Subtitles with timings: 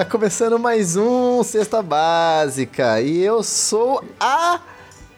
[0.00, 4.58] Tá começando mais um Cesta Básica e eu sou a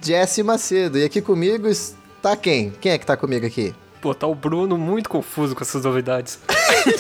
[0.00, 0.98] Jessie Macedo.
[0.98, 2.72] E aqui comigo está quem?
[2.80, 3.72] Quem é que tá comigo aqui?
[4.00, 6.40] Pô, tá o Bruno muito confuso com essas novidades.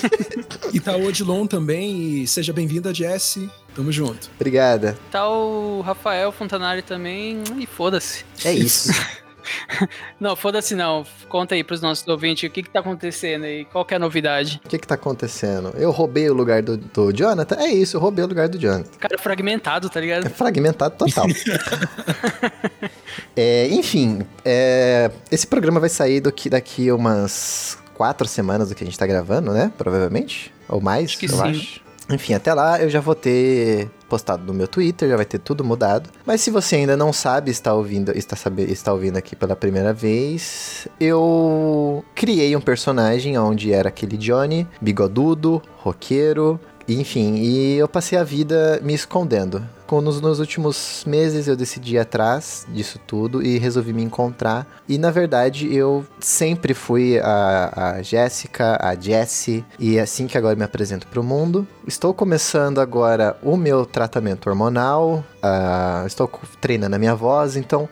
[0.72, 3.50] e tá o Odilon também, e seja bem-vinda, Jessie.
[3.74, 4.30] Tamo junto.
[4.36, 4.96] Obrigada.
[5.10, 8.24] Tá o Rafael Fontanari também, e foda-se.
[8.44, 8.92] É isso.
[10.20, 11.04] não, foda-se não.
[11.28, 14.00] Conta aí pros nossos ouvintes o que que tá acontecendo aí, qual que é a
[14.00, 14.60] novidade.
[14.64, 15.72] O que que tá acontecendo?
[15.76, 17.56] Eu roubei o lugar do, do Jonathan?
[17.56, 18.90] É isso, eu roubei o lugar do Jonathan.
[18.98, 20.26] Cara, fragmentado, tá ligado?
[20.26, 21.26] É fragmentado total.
[23.36, 28.86] é, enfim, é, esse programa vai sair daqui, daqui umas quatro semanas do que a
[28.86, 29.72] gente tá gravando, né?
[29.76, 30.52] Provavelmente.
[30.68, 31.42] Ou mais, acho que eu sim.
[31.42, 31.82] acho.
[32.12, 35.64] Enfim, até lá eu já vou ter postado no meu Twitter, já vai ter tudo
[35.64, 36.10] mudado.
[36.26, 39.92] Mas se você ainda não sabe, está ouvindo, está, sabe, está ouvindo aqui pela primeira
[39.92, 48.18] vez, eu criei um personagem onde era aquele Johnny, bigodudo, roqueiro, enfim, e eu passei
[48.18, 49.62] a vida me escondendo.
[49.90, 54.66] Nos, nos, últimos meses eu decidi ir atrás disso tudo e resolvi me encontrar.
[54.88, 60.38] E na verdade eu sempre fui a, a Jéssica, a Jessie, e é assim que
[60.38, 61.68] agora me apresento para o mundo.
[61.86, 67.86] Estou começando agora o meu tratamento hormonal, uh, estou treinando a minha voz, então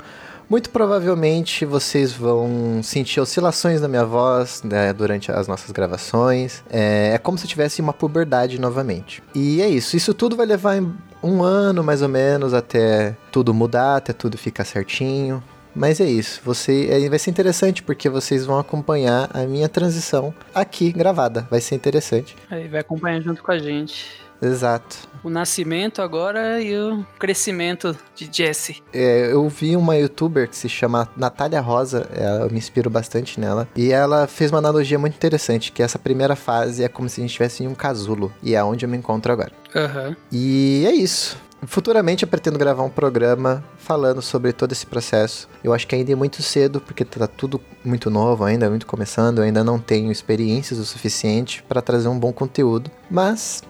[0.51, 6.65] muito provavelmente vocês vão sentir oscilações na minha voz né, durante as nossas gravações.
[6.69, 9.23] É, é, como se eu tivesse uma puberdade novamente.
[9.33, 9.97] E é isso.
[9.97, 10.83] Isso tudo vai levar
[11.23, 15.41] um ano mais ou menos até tudo mudar, até tudo ficar certinho.
[15.73, 20.35] Mas é isso, você é, vai ser interessante porque vocês vão acompanhar a minha transição
[20.53, 21.47] aqui gravada.
[21.49, 22.37] Vai ser interessante.
[22.51, 24.21] Aí vai acompanhar junto com a gente.
[24.41, 25.09] Exato.
[25.23, 28.83] O nascimento agora e o crescimento de Jesse.
[28.93, 32.09] É, eu vi uma youtuber que se chama Natália Rosa,
[32.41, 36.35] eu me inspiro bastante nela, e ela fez uma analogia muito interessante, que essa primeira
[36.35, 38.97] fase é como se a gente estivesse em um casulo, e é onde eu me
[38.97, 39.53] encontro agora.
[39.75, 40.17] Uhum.
[40.33, 41.37] E é isso.
[41.67, 45.47] Futuramente eu pretendo gravar um programa falando sobre todo esse processo.
[45.63, 49.39] Eu acho que ainda é muito cedo, porque tá tudo muito novo ainda, muito começando.
[49.39, 52.91] Eu ainda não tenho experiências o suficiente para trazer um bom conteúdo.
[53.11, 53.63] Mas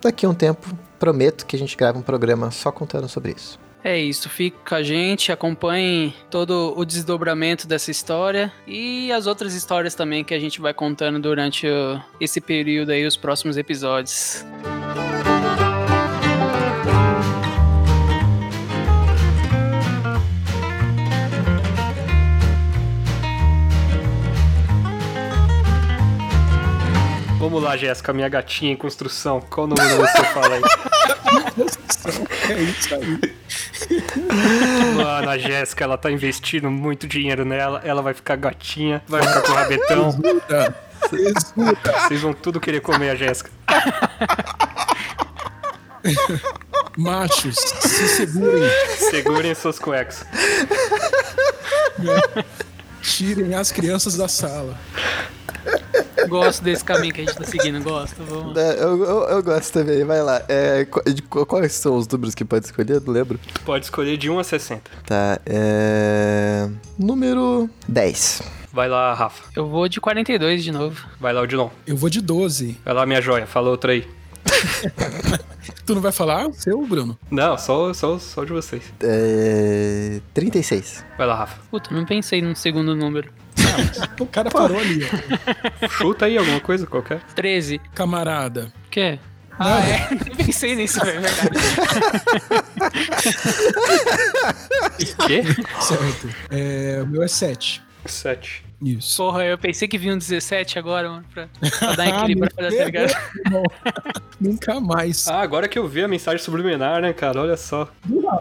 [0.00, 0.66] daqui a um tempo,
[0.98, 3.58] prometo que a gente grava um programa só contando sobre isso.
[3.84, 9.54] É isso, fique com a gente, acompanhe todo o desdobramento dessa história e as outras
[9.54, 11.68] histórias também que a gente vai contando durante
[12.20, 14.44] esse período aí, os próximos episódios.
[27.46, 29.40] Vamos lá, Jéssica, minha gatinha em construção.
[29.40, 30.62] Qual o nome você fala aí?
[32.50, 33.20] é isso aí.
[34.96, 37.80] Mano, a Jéssica, ela tá investindo muito dinheiro nela.
[37.84, 40.10] Ela vai ficar gatinha, vai ficar com o rabetão.
[42.08, 43.48] Vocês vão tudo querer comer a Jéssica.
[46.98, 48.68] Machos, se segurem.
[49.08, 50.26] Segurem suas cuecas.
[53.02, 54.76] Tirem as crianças da sala.
[56.28, 58.22] Gosto desse caminho que a gente tá seguindo, gosto.
[58.24, 58.56] Vamos.
[58.56, 60.42] É, eu, eu, eu, gosto também, vai lá.
[60.48, 60.86] É,
[61.46, 63.00] quais são os números que pode escolher?
[63.00, 63.38] Não lembro.
[63.64, 64.90] Pode escolher de 1 a 60.
[65.04, 66.68] Tá, é.
[66.98, 68.42] Número 10.
[68.72, 69.42] Vai lá, Rafa.
[69.54, 71.06] Eu vou de 42 de novo.
[71.18, 71.70] Vai lá, Odilon.
[71.86, 72.78] Eu vou de 12.
[72.84, 73.46] Vai lá, minha joia.
[73.46, 74.06] Fala outra aí.
[75.86, 77.16] tu não vai falar o seu, Bruno?
[77.30, 78.82] Não, só, só, só de vocês.
[79.00, 80.20] É.
[80.34, 81.04] 36.
[81.16, 81.60] Vai lá, Rafa.
[81.70, 83.32] Puta, não pensei num segundo número.
[83.56, 85.00] Não, o cara parou ali.
[85.82, 85.88] Ó.
[85.88, 87.22] Chuta aí alguma coisa qualquer.
[87.34, 87.80] 13.
[87.94, 88.72] Camarada.
[88.90, 89.18] Quê?
[89.58, 90.08] Ah, é?
[90.26, 91.38] Nem pensei nisso, é verdade.
[95.26, 95.42] Quê?
[95.80, 96.28] Certo.
[96.50, 97.82] É, o meu é 7.
[98.04, 98.65] 7.
[98.82, 99.16] Isso.
[99.16, 101.48] Porra, eu pensei que vinha um 17 agora, mano, pra,
[101.80, 103.12] pra dar equilibrada, tá ligado?
[104.40, 105.26] Nunca mais.
[105.28, 107.40] Ah, agora que eu vi a mensagem subliminar, né, cara?
[107.40, 107.88] Olha só.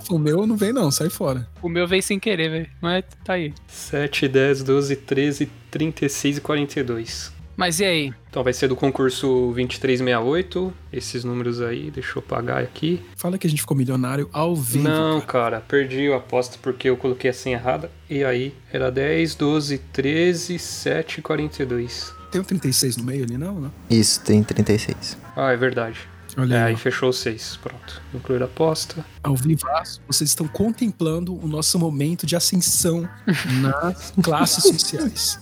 [0.09, 1.47] O meu não vem, não, sai fora.
[1.61, 2.69] O meu veio sem querer, velho.
[2.81, 3.53] Mas tá aí.
[3.67, 7.34] 7, 10, 12, 13, 36 e 42.
[7.55, 8.13] Mas e aí?
[8.29, 13.01] Então vai ser do concurso 2368, esses números aí, deixa eu pagar aqui.
[13.15, 14.83] Fala que a gente ficou milionário ao vivo.
[14.83, 17.89] Não, cara, cara perdi a aposta porque eu coloquei a senha errada.
[18.09, 22.13] E aí, era 10, 12, 13, 7 e 42.
[22.31, 23.55] Tem um 36 no meio ali, não?
[23.55, 23.71] não?
[23.89, 25.17] Isso, tem 36.
[25.35, 25.99] Ah, é verdade.
[26.37, 28.01] Olha É, aí, fechou os 6, pronto.
[28.13, 29.05] Incluir a aposta.
[29.23, 29.65] Ao vivo,
[30.05, 33.07] vocês estão contemplando o nosso momento de ascensão
[33.61, 35.39] nas classes sociais.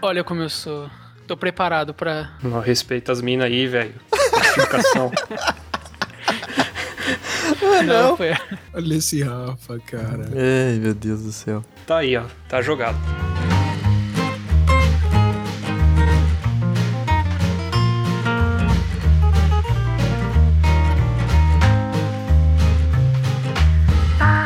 [0.00, 0.88] Olha como eu sou.
[1.32, 2.32] Tô preparado pra.
[2.42, 3.94] Não, respeita as minas aí, velho.
[4.12, 5.10] Ah, não.
[7.86, 8.18] não.
[8.74, 10.28] Olha esse Rafa, cara.
[10.36, 11.64] Ai, meu Deus do céu.
[11.86, 12.24] Tá aí, ó.
[12.50, 12.98] Tá jogado.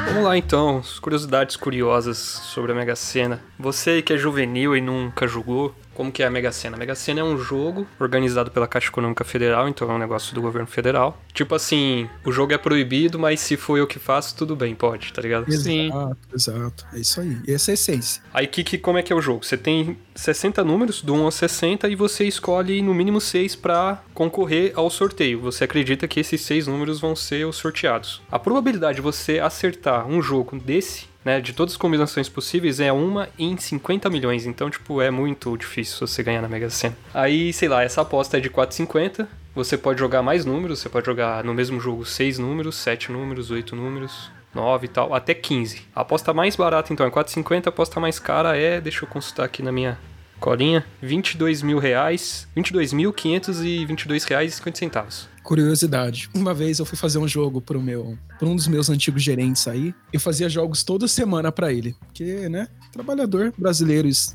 [0.07, 3.41] Vamos lá então, curiosidades curiosas sobre a Mega Sena.
[3.59, 6.77] Você que é juvenil e nunca jogou, como que é a Mega Sena?
[6.77, 10.35] A Mega Sena é um jogo organizado pela Caixa Econômica Federal, então é um negócio
[10.35, 11.19] do governo federal.
[11.33, 15.13] Tipo assim, o jogo é proibido, mas se for eu que faço, tudo bem, pode,
[15.13, 15.51] tá ligado?
[15.51, 15.87] Sim.
[15.87, 16.87] Exato, exato.
[16.93, 17.39] É isso aí.
[17.49, 18.23] Essa é a essência.
[18.35, 19.45] Aí que, que, como é que é o jogo?
[19.45, 24.03] Você tem 60 números, do 1 ao 60, e você escolhe no mínimo 6 para
[24.13, 25.41] concorrer ao sorteio.
[25.41, 28.21] Você acredita que esses 6 números vão ser os sorteados.
[28.31, 32.93] A probabilidade de você acertar um jogo desse né, de todas as combinações possíveis é
[32.93, 34.47] uma em 50 milhões.
[34.47, 36.97] Então, tipo, é muito difícil você ganhar na Mega Sena.
[37.13, 39.27] Aí, sei lá, essa aposta é de 4,50.
[39.53, 43.51] Você pode jogar mais números, você pode jogar no mesmo jogo 6 números, 7 números,
[43.51, 45.83] 8 números, 9 e tal, até 15.
[45.93, 47.67] A aposta mais barata, então, é 4,50.
[47.67, 49.99] A aposta mais cara é, deixa eu consultar aqui na minha
[50.39, 55.29] colinha, 22 mil reais, 22.522 reais e 50 centavos.
[55.47, 56.29] Curiosidade.
[56.35, 59.69] Uma vez eu fui fazer um jogo pro meu, pra um dos meus antigos gerentes
[59.69, 59.95] aí.
[60.13, 61.95] Eu fazia jogos toda semana pra ele.
[62.07, 62.67] Porque, né?
[62.93, 64.35] Trabalhador brasileiro, isso,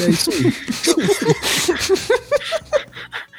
[0.00, 0.52] é isso aí.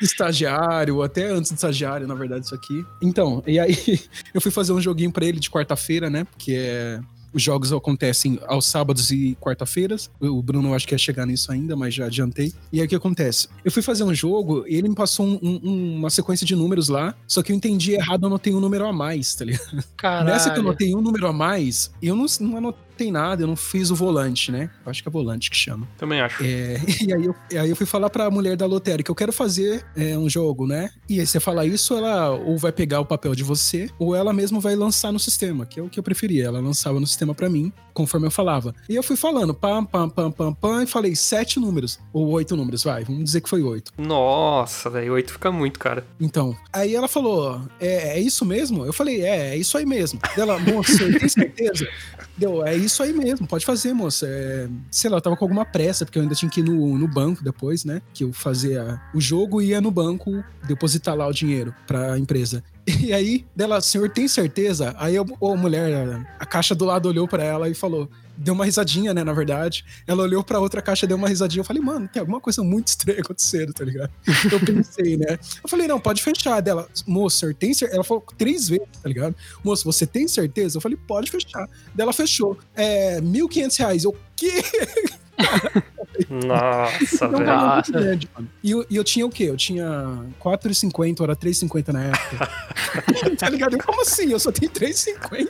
[0.02, 2.86] estagiário, até antes de estagiário, na verdade, isso aqui.
[3.02, 4.02] Então, e aí
[4.34, 6.26] eu fui fazer um joguinho pra ele de quarta-feira, né?
[6.26, 7.00] Porque é
[7.34, 10.10] os jogos acontecem aos sábados e quarta-feiras.
[10.20, 12.54] O Bruno acho que ia chegar nisso ainda, mas já adiantei.
[12.72, 13.48] E aí o que acontece?
[13.64, 16.90] Eu fui fazer um jogo e ele me passou um- um- uma sequência de números
[16.90, 19.84] lá, só que eu entendi errado, eu anotei um número a mais, tá ligado?
[19.98, 20.28] Caralho.
[20.28, 23.56] Nessa que eu anotei um número a mais, eu não, não anotei nada, eu não
[23.56, 24.70] fiz o volante, né?
[24.86, 25.88] Eu acho que é volante que chama.
[25.98, 26.44] Também acho.
[26.44, 29.86] É, e aí eu, aí eu fui falar pra mulher da lotérica, eu quero fazer
[29.96, 30.90] é, um jogo, né?
[31.10, 34.34] E aí você fala isso, ela ou vai pegar o papel de você, ou ela
[34.34, 36.46] mesma vai lançar no sistema, que é o que eu preferia.
[36.46, 38.74] Ela lançava no sistema pra mim, conforme eu falava.
[38.90, 42.56] E eu fui falando, pam, pam, pam, pam, pam, e falei sete números, ou oito
[42.56, 43.92] números, vai, vamos dizer que foi oito.
[43.98, 46.06] Nossa, velho, 8 fica muito, cara.
[46.20, 48.86] Então, aí ela falou, é, é isso mesmo?
[48.86, 50.20] Eu falei, é, é isso aí mesmo.
[50.38, 51.88] Ela, moça, tem certeza?
[52.38, 54.26] Deu, é isso aí mesmo, pode fazer, moça.
[54.28, 56.98] É, sei lá, eu tava com alguma pressa, porque eu ainda tinha que ir no,
[56.98, 58.02] no banco depois, né?
[58.14, 62.64] Que eu fazia o jogo e ia no banco depositar lá o dinheiro pra empresa.
[63.04, 64.96] E aí, dela, senhor, tem certeza?
[64.98, 65.24] Aí a,
[65.56, 69.34] mulher, a caixa do lado olhou pra ela e falou, deu uma risadinha, né, na
[69.34, 69.86] verdade.
[70.08, 71.62] Ela olhou pra outra caixa, deu uma risadinha.
[71.62, 74.12] Eu falei, mano, tem alguma coisa muito estranha acontecendo, tá ligado?
[74.52, 75.40] Eu pensei, né?
[75.64, 76.62] Eu falei, não, pode fechar.
[76.62, 77.96] Dela, moço, tem certeza?
[77.96, 79.36] Ela falou três vezes, tá ligado?
[79.64, 80.78] Moço, você tem certeza?
[80.78, 81.68] Eu falei, pode fechar.
[81.94, 82.58] Dela fechou.
[82.76, 84.04] É, 1.500 reais.
[84.04, 84.62] Eu, quê?
[86.30, 87.44] Nossa, Então, velho.
[87.44, 88.50] era muito grande, mano.
[88.64, 89.44] E eu, e eu tinha o quê?
[89.46, 89.86] Eu tinha
[90.40, 92.50] 4,50, ou era 3,50 na época.
[93.38, 93.78] tá ligado?
[93.84, 94.32] Como assim?
[94.32, 95.50] Eu só tenho 3,50.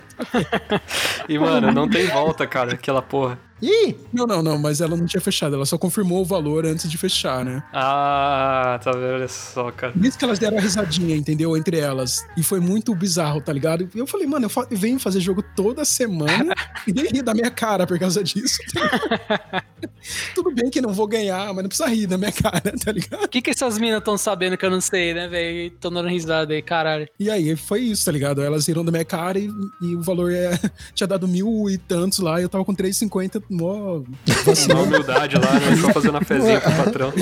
[1.30, 3.40] E, mano, não tem volta, cara, aquela porra.
[3.62, 3.96] Ih!
[4.12, 6.98] Não, não, não, mas ela não tinha fechado, ela só confirmou o valor antes de
[6.98, 7.64] fechar, né?
[7.72, 9.14] Ah, tá vendo?
[9.14, 9.94] Olha só, cara.
[9.94, 11.56] Por isso que elas deram a risadinha, entendeu?
[11.56, 12.26] Entre elas.
[12.36, 13.88] E foi muito bizarro, tá ligado?
[13.96, 16.54] E eu falei, mano, eu, fa- eu venho fazer jogo toda semana
[16.86, 18.58] e nem rir da minha cara por causa disso.
[18.74, 19.64] tá
[20.36, 23.24] Tudo bem que não vou ganhar, mas não precisa rir da minha cara, tá ligado?
[23.24, 25.72] O que, que essas minas estão sabendo que eu não sei, né, velho?
[25.80, 27.08] Tô dando risada aí, caralho.
[27.20, 28.42] E aí foi isso, tá ligado?
[28.42, 29.50] Elas riram da minha cara e,
[29.82, 30.58] e o valor é,
[30.94, 34.02] tinha dado mil e tantos lá e eu tava com 3,50, mó.
[34.74, 35.76] Uma humildade lá, né?
[35.82, 37.14] Só fazendo a fezinha pro patrão.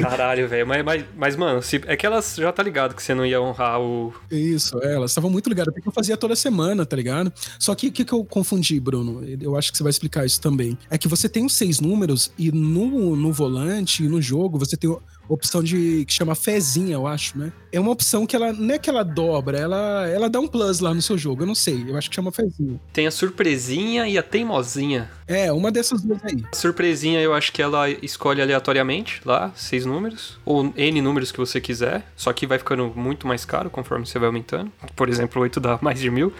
[0.00, 0.66] Caralho, velho.
[0.66, 3.40] Mas, mas, mas, mano, se- é que elas já tá ligado que você não ia
[3.40, 4.12] honrar o.
[4.30, 7.32] Isso, é, elas estavam muito ligadas, porque eu fazia toda semana, tá ligado?
[7.58, 9.22] Só que o que, que eu confundi, Bruno?
[9.40, 10.76] Eu acho que você vai explicar isso também.
[10.90, 14.90] É que você tem os seis números e no, no volante, no jogo, você tem
[15.32, 17.52] opção de que chama fezinha, eu acho, né?
[17.72, 20.80] É uma opção que ela não é que ela dobra, ela, ela dá um plus
[20.80, 21.42] lá no seu jogo.
[21.42, 22.80] Eu não sei, eu acho que chama fezinha.
[22.92, 25.10] Tem a surpresinha e a teimosinha.
[25.26, 26.44] É, uma dessas duas aí.
[26.50, 31.38] A surpresinha eu acho que ela escolhe aleatoriamente lá, seis números, ou N números que
[31.38, 34.72] você quiser, só que vai ficando muito mais caro conforme você vai aumentando.
[34.96, 36.32] Por exemplo, 8 dá mais de mil.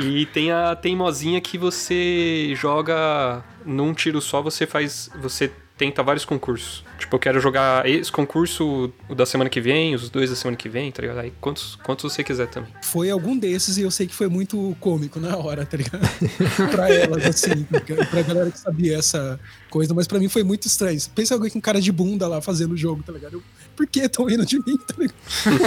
[0.00, 5.10] e tem a teimosinha que você joga num tiro só, você faz.
[5.20, 6.84] Você tenta vários concursos.
[6.98, 10.56] Tipo, eu quero jogar esse concurso o da semana que vem, os dois da semana
[10.56, 11.18] que vem, tá ligado?
[11.18, 12.72] Aí quantos, quantos você quiser também.
[12.82, 16.00] Foi algum desses e eu sei que foi muito cômico na hora, tá ligado?
[16.72, 17.64] pra elas, assim,
[18.10, 20.98] pra galera que sabia essa coisa, mas pra mim foi muito estranho.
[21.14, 23.34] Pensa alguém com cara de bunda lá fazendo o jogo, tá ligado?
[23.34, 23.42] Eu,
[23.76, 25.14] Por que tão rindo de mim, tá ligado?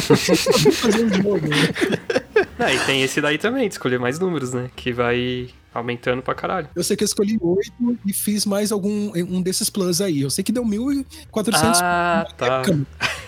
[0.09, 2.19] Eu só sabia fazer o jogo, né?
[2.61, 4.69] Ah, e tem esse daí também, de escolher mais números, né?
[4.75, 6.69] Que vai aumentando pra caralho.
[6.75, 10.21] Eu sei que eu escolhi oito e fiz mais algum um desses plus aí.
[10.21, 12.61] Eu sei que deu 1.400 Ah, tá.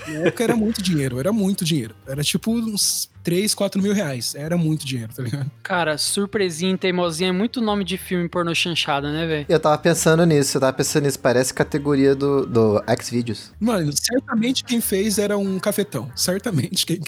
[0.08, 1.96] Na época era muito dinheiro, era muito dinheiro.
[2.08, 4.34] Era tipo uns 3, 4 mil reais.
[4.36, 5.50] Era muito dinheiro, tá ligado?
[5.62, 9.46] Cara, surpresinha e teimosinha é muito nome de filme pornô chanchada, né, velho?
[9.48, 11.20] Eu tava pensando nisso, eu tava pensando nisso.
[11.20, 13.54] Parece categoria do, do Xvideos.
[13.60, 16.12] Mano, certamente quem fez era um cafetão.
[16.16, 17.00] Certamente quem,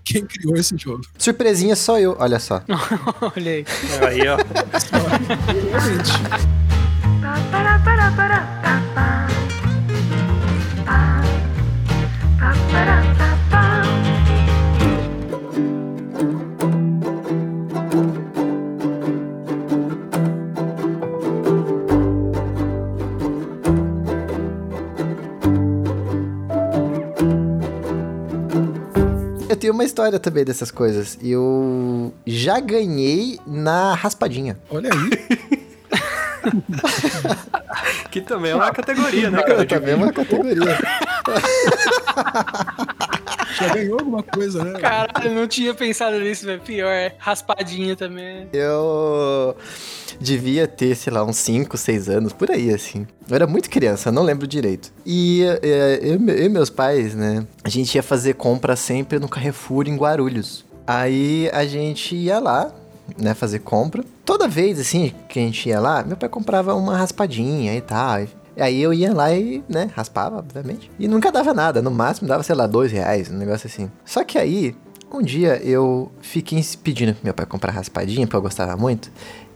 [0.04, 1.02] quem criou esse jogo.
[1.18, 2.62] Surpresinha só eu, olha só.
[3.36, 3.64] Olha aí.
[4.06, 4.36] Aí, ó.
[5.70, 6.12] Realmente.
[8.52, 8.59] Eu
[29.60, 31.18] tenho uma história também dessas coisas.
[31.22, 34.58] Eu já ganhei na raspadinha.
[34.70, 35.10] Olha aí.
[38.10, 39.64] Que também é uma categoria, né, cara?
[39.68, 40.54] Também é uma categoria.
[43.60, 44.80] Já ganhou alguma coisa, né?
[44.80, 46.60] Caralho, eu não tinha pensado nisso, velho.
[46.60, 48.48] Pior, raspadinha também.
[48.52, 49.54] Eu
[50.20, 53.06] devia ter, sei lá, uns 5, 6 anos, por aí, assim.
[53.28, 54.92] Eu era muito criança, eu não lembro direito.
[55.04, 59.28] E é, eu, eu e meus pais, né, a gente ia fazer compra sempre no
[59.28, 60.64] Carrefour em Guarulhos.
[60.86, 62.72] Aí a gente ia lá,
[63.16, 64.04] né, fazer compra.
[64.24, 68.20] Toda vez, assim, que a gente ia lá, meu pai comprava uma raspadinha e tal.
[68.56, 70.90] Aí eu ia lá e, né, raspava, obviamente.
[70.98, 73.90] E nunca dava nada, no máximo dava, sei lá, dois reais, um negócio assim.
[74.04, 74.74] Só que aí,
[75.12, 79.10] um dia eu fiquei pedindo pro meu pai comprar raspadinha, porque eu gostava muito.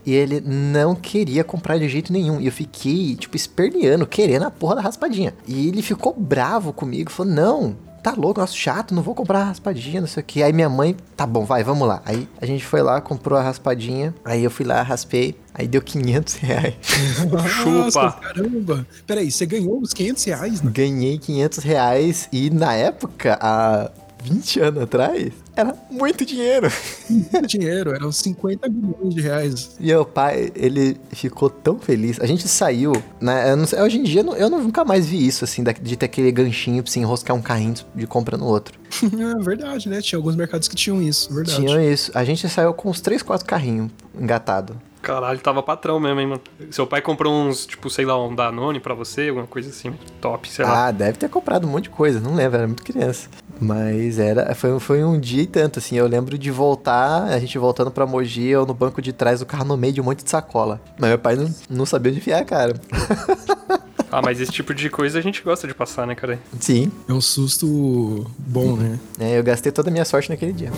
[0.05, 2.39] E ele não queria comprar de jeito nenhum.
[2.39, 5.33] E eu fiquei, tipo, esperneando, querendo a porra da raspadinha.
[5.47, 9.99] E ele ficou bravo comigo, falou: Não, tá louco, nossa, chato, não vou comprar raspadinha,
[9.99, 10.43] não sei o que.
[10.43, 12.03] Aí minha mãe, tá bom, vai, vamos lá.
[12.05, 14.13] Aí a gente foi lá, comprou a raspadinha.
[14.23, 15.35] Aí eu fui lá, raspei.
[15.51, 16.75] Aí deu 500 reais.
[17.31, 18.11] Nossa, Chupa.
[18.21, 18.87] caramba.
[19.07, 20.71] Peraí, você ganhou os 500 reais, né?
[20.71, 22.29] Ganhei 500 reais.
[22.31, 23.89] E na época, há
[24.25, 26.67] 20 anos atrás, era muito dinheiro.
[27.09, 29.71] Muito dinheiro, eram 50 milhões de reais.
[29.79, 32.19] E meu pai, ele ficou tão feliz.
[32.19, 33.55] A gente saiu, né?
[33.67, 36.31] sei- hoje em dia, eu não- eu nunca mais vi isso, assim, de ter aquele
[36.31, 38.77] ganchinho pra você enroscar um carrinho de compra no outro.
[39.15, 40.01] É verdade, né?
[40.01, 41.57] Tinha alguns mercados que tinham isso, verdade.
[41.65, 42.11] Tinha isso.
[42.13, 44.75] A gente saiu com uns 3, 4 carrinhos engatados.
[45.05, 46.41] Caralho, tava patrão mesmo, hein, mano.
[46.71, 49.93] Seu pai comprou uns, tipo, sei lá, um Danone pra você, alguma coisa assim.
[50.19, 50.87] Top, sei lá.
[50.87, 53.29] Ah, deve ter comprado um monte de coisa, não lembro, era muito criança.
[53.61, 55.95] Mas era, foi, foi um dia e tanto, assim.
[55.95, 59.45] Eu lembro de voltar, a gente voltando pra Mogi, eu no banco de trás do
[59.45, 60.81] carro no meio de um monte de sacola.
[60.99, 62.73] Mas meu pai não, não sabia onde enfiar, cara.
[64.11, 66.39] Ah, mas esse tipo de coisa a gente gosta de passar, né, cara?
[66.57, 68.97] Sim, É um susto bom, né?
[69.19, 70.71] é, eu gastei toda a minha sorte naquele dia.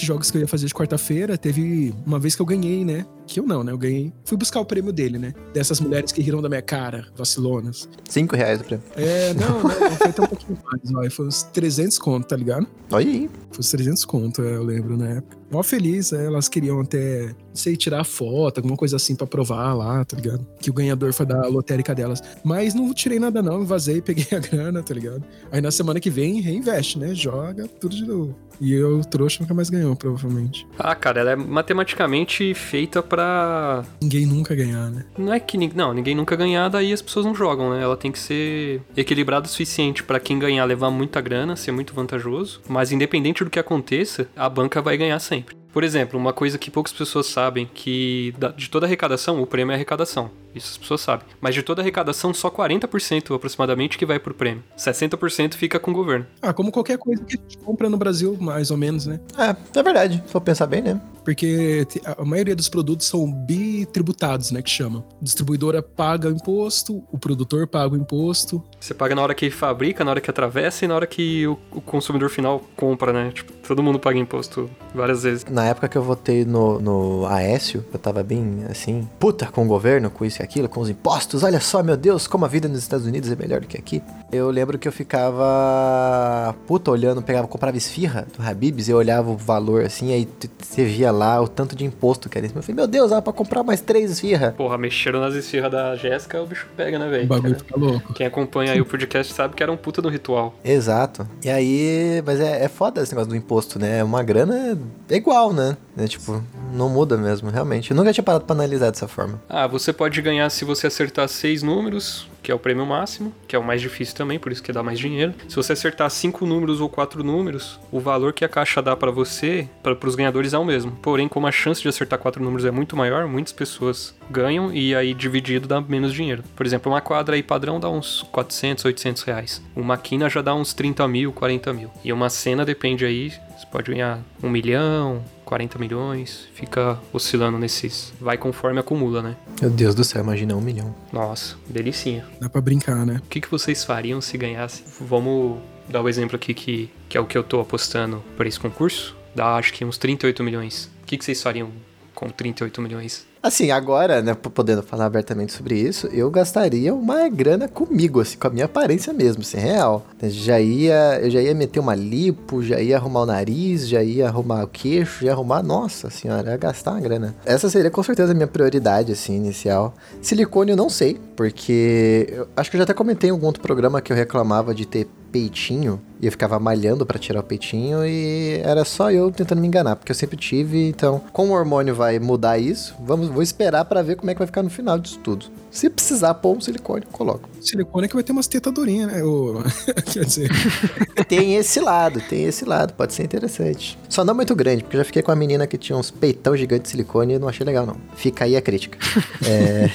[0.00, 3.06] Desses jogos que eu ia fazer de quarta-feira, teve uma vez que eu ganhei, né?
[3.26, 3.72] Que eu não, né?
[3.72, 4.12] Eu ganhei.
[4.24, 5.34] Fui buscar o prêmio dele, né?
[5.52, 7.88] Dessas mulheres que riram da minha cara, vacilonas.
[8.08, 8.84] 5 reais o prêmio.
[8.96, 11.10] É, não, não, foi até um pouquinho mais, ó.
[11.10, 12.66] Foi uns 300 conto, tá ligado?
[12.90, 13.30] Olha aí.
[13.50, 15.39] Foi uns 300 conto, eu lembro, na época.
[15.50, 19.74] Mó feliz, é, elas queriam até, não sei, tirar foto, alguma coisa assim pra provar
[19.74, 20.46] lá, tá ligado?
[20.60, 22.22] Que o ganhador foi da lotérica delas.
[22.44, 25.24] Mas não tirei nada não, vazei, peguei a grana, tá ligado?
[25.50, 27.14] Aí na semana que vem, reinveste, né?
[27.14, 28.36] Joga tudo de novo.
[28.60, 30.66] E eu, trouxa, nunca mais ganhou, provavelmente.
[30.78, 33.82] Ah, cara, ela é matematicamente feita pra.
[34.02, 35.06] Ninguém nunca ganhar, né?
[35.16, 35.56] Não é que.
[35.74, 37.82] Não, ninguém nunca ganhar, daí as pessoas não jogam, né?
[37.82, 41.94] Ela tem que ser equilibrada o suficiente pra quem ganhar levar muita grana, ser muito
[41.94, 42.60] vantajoso.
[42.68, 45.39] Mas independente do que aconteça, a banca vai ganhar sempre.
[45.42, 45.69] Bye.
[45.72, 49.74] Por exemplo, uma coisa que poucas pessoas sabem, que de toda arrecadação, o prêmio é
[49.76, 50.30] arrecadação.
[50.54, 51.26] Isso as pessoas sabem.
[51.40, 54.64] Mas de toda arrecadação, só 40% aproximadamente que vai pro prêmio.
[54.76, 56.26] 60% fica com o governo.
[56.42, 59.20] Ah, como qualquer coisa que a gente compra no Brasil, mais ou menos, né?
[59.38, 60.22] É, é verdade.
[60.26, 61.00] Se for pensar bem, né?
[61.24, 61.86] Porque
[62.18, 64.62] a maioria dos produtos são bitributados, né?
[64.62, 65.04] Que chamam.
[65.20, 68.62] A distribuidora paga o imposto, o produtor paga o imposto.
[68.80, 71.58] Você paga na hora que fabrica, na hora que atravessa e na hora que o,
[71.72, 73.30] o consumidor final compra, né?
[73.32, 75.44] Tipo, todo mundo paga imposto várias vezes.
[75.44, 79.66] Na época que eu votei no, no Aécio, eu tava bem assim, puta com o
[79.66, 81.42] governo, com isso e aquilo, com os impostos.
[81.42, 84.02] Olha só, meu Deus, como a vida nos Estados Unidos é melhor do que aqui.
[84.32, 89.30] Eu lembro que eu ficava puta olhando, pegava, comprava esfirra do Habibs e eu olhava
[89.30, 92.56] o valor assim, aí você via lá o tanto de imposto que era isso.
[92.56, 94.54] Eu falei, meu Deus, dá pra comprar mais três esfirra.
[94.56, 97.26] Porra, mexeram nas esfirras da Jéssica, o bicho pega, né, O velho?
[97.26, 98.12] bagulho Cara, fica louco.
[98.14, 100.54] Quem acompanha aí o podcast sabe que era um puta do ritual.
[100.64, 101.26] Exato.
[101.44, 103.98] E aí, mas é, é foda esse negócio do imposto, né?
[103.98, 105.76] É Uma grana é igual, né?
[105.96, 106.42] É tipo,
[106.72, 107.90] não muda mesmo, realmente.
[107.90, 109.40] Eu nunca tinha parado pra analisar dessa forma.
[109.48, 113.54] Ah, você pode ganhar se você acertar seis números, que é o prêmio máximo, que
[113.54, 115.34] é o mais difícil também, por isso que dá mais dinheiro.
[115.48, 119.10] Se você acertar cinco números ou quatro números, o valor que a caixa dá pra
[119.10, 120.92] você, para os ganhadores é o mesmo.
[121.02, 124.94] Porém, como a chance de acertar quatro números é muito maior, muitas pessoas ganham e
[124.94, 126.42] aí dividido dá menos dinheiro.
[126.56, 129.62] Por exemplo, uma quadra aí padrão dá uns 400, 800 reais.
[129.76, 131.90] Uma quina já dá uns 30 mil, 40 mil.
[132.04, 138.10] E uma cena depende aí, você pode ganhar um milhão, 40 milhões, fica oscilando nesses.
[138.18, 139.36] Vai conforme acumula, né?
[139.60, 140.94] Meu Deus do céu, imagina um milhão.
[141.12, 142.26] Nossa, delicinha.
[142.40, 143.20] Dá pra brincar, né?
[143.22, 144.82] O que, que vocês fariam se ganhasse?
[144.98, 148.58] Vamos dar o exemplo aqui que, que é o que eu tô apostando para esse
[148.58, 149.14] concurso.
[149.34, 150.90] Dá acho que uns 38 milhões.
[151.02, 151.70] O que, que vocês fariam
[152.14, 153.26] com 38 milhões?
[153.42, 158.46] Assim, agora, né, podendo falar abertamente sobre isso, eu gastaria uma grana comigo, assim, com
[158.46, 160.04] a minha aparência mesmo, assim, real.
[160.22, 164.28] Já ia, eu já ia meter uma lipo, já ia arrumar o nariz, já ia
[164.28, 167.34] arrumar o queixo, já ia arrumar, nossa senhora, ia gastar uma grana.
[167.46, 169.94] Essa seria com certeza a minha prioridade, assim, inicial.
[170.20, 173.62] Silicone eu não sei, porque eu acho que eu já até comentei em algum outro
[173.62, 178.04] programa que eu reclamava de ter peitinho e eu ficava malhando para tirar o peitinho
[178.04, 181.94] e era só eu tentando me enganar, porque eu sempre tive, então, como o hormônio
[181.94, 184.98] vai mudar isso, vamos, vou esperar para ver como é que vai ficar no final
[184.98, 185.46] disso tudo.
[185.70, 187.48] Se precisar pôr um silicone, coloco.
[187.62, 189.22] Silicone é que vai ter umas tetadurinhas, né?
[189.22, 189.62] O...
[190.12, 190.50] Quer dizer.
[191.26, 193.98] tem esse lado, tem esse lado, pode ser interessante.
[194.10, 196.54] Só não muito grande, porque eu já fiquei com a menina que tinha uns peitão
[196.54, 197.96] gigantes de silicone e não achei legal, não.
[198.14, 198.98] Fica aí a crítica.
[199.46, 199.88] é.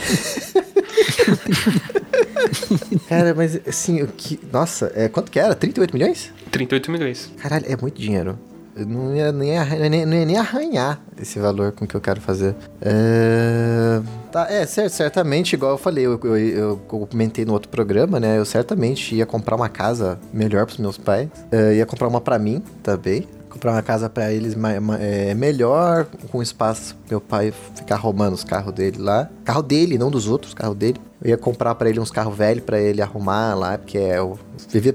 [3.07, 4.39] Cara, mas assim, o que.
[4.51, 5.55] Nossa, é, quanto que era?
[5.55, 6.31] 38 milhões?
[6.51, 7.31] 38 milhões.
[7.37, 8.37] Caralho, é muito dinheiro.
[8.75, 12.01] Eu não ia nem, arranhar, nem, não ia nem arranhar esse valor com que eu
[12.01, 12.53] quero fazer.
[12.81, 14.01] É,
[14.33, 16.77] tá, é certo, certamente, igual eu falei, eu, eu, eu,
[17.09, 18.37] comentei no outro programa, né?
[18.37, 21.29] Eu certamente ia comprar uma casa melhor pros meus pais.
[21.49, 23.25] É, ia comprar uma pra mim também
[23.65, 24.55] comprar uma casa para eles
[24.99, 29.29] é, melhor, com espaço meu pai ficar roubando os carros dele lá.
[29.43, 30.99] Carro dele, não dos outros, carro dele.
[31.21, 34.37] Eu ia comprar para ele uns carros velhos para ele arrumar lá, porque é o.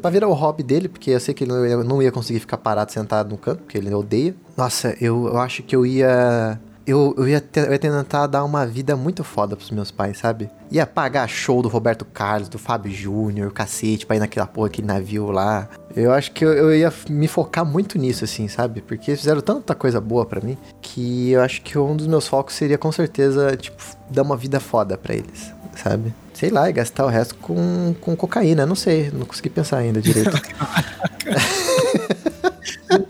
[0.01, 2.39] Pra virar o hobby dele, porque eu sei que ele não ia, não ia conseguir
[2.39, 4.35] ficar parado sentado no canto, porque ele odeia.
[4.57, 6.61] Nossa, eu, eu acho que eu ia
[6.91, 10.51] eu, eu, ia eu ia tentar dar uma vida muito foda pros meus pais, sabe?
[10.71, 14.87] Ia pagar show do Roberto Carlos, do Fábio Júnior, cacete, pra ir naquela porra, aquele
[14.87, 15.69] navio lá.
[15.95, 18.81] Eu acho que eu, eu, ia me focar muito nisso, assim, sabe?
[18.81, 22.55] Porque fizeram tanta coisa boa para mim que eu acho que um dos meus focos
[22.55, 26.15] seria com certeza, tipo, dar uma vida foda para eles, sabe?
[26.35, 30.01] Sei lá, e gastar o resto com, com cocaína, não sei, não consegui pensar ainda
[30.01, 30.31] direito.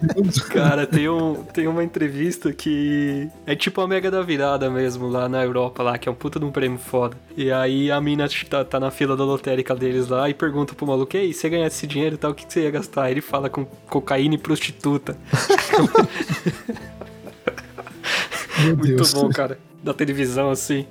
[0.51, 5.29] Cara, tem, um, tem uma entrevista que é tipo a Mega da Virada mesmo, lá
[5.29, 7.17] na Europa, lá, que é um puta de um prêmio foda.
[7.37, 10.87] E aí a mina tá, tá na fila da lotérica deles lá e pergunta pro
[10.87, 13.11] maluco, ei, você ganhasse esse dinheiro e tal, o que, que você ia gastar?
[13.11, 15.17] Ele fala com cocaína e prostituta.
[18.77, 19.59] Muito bom, cara.
[19.83, 20.87] Da televisão, assim.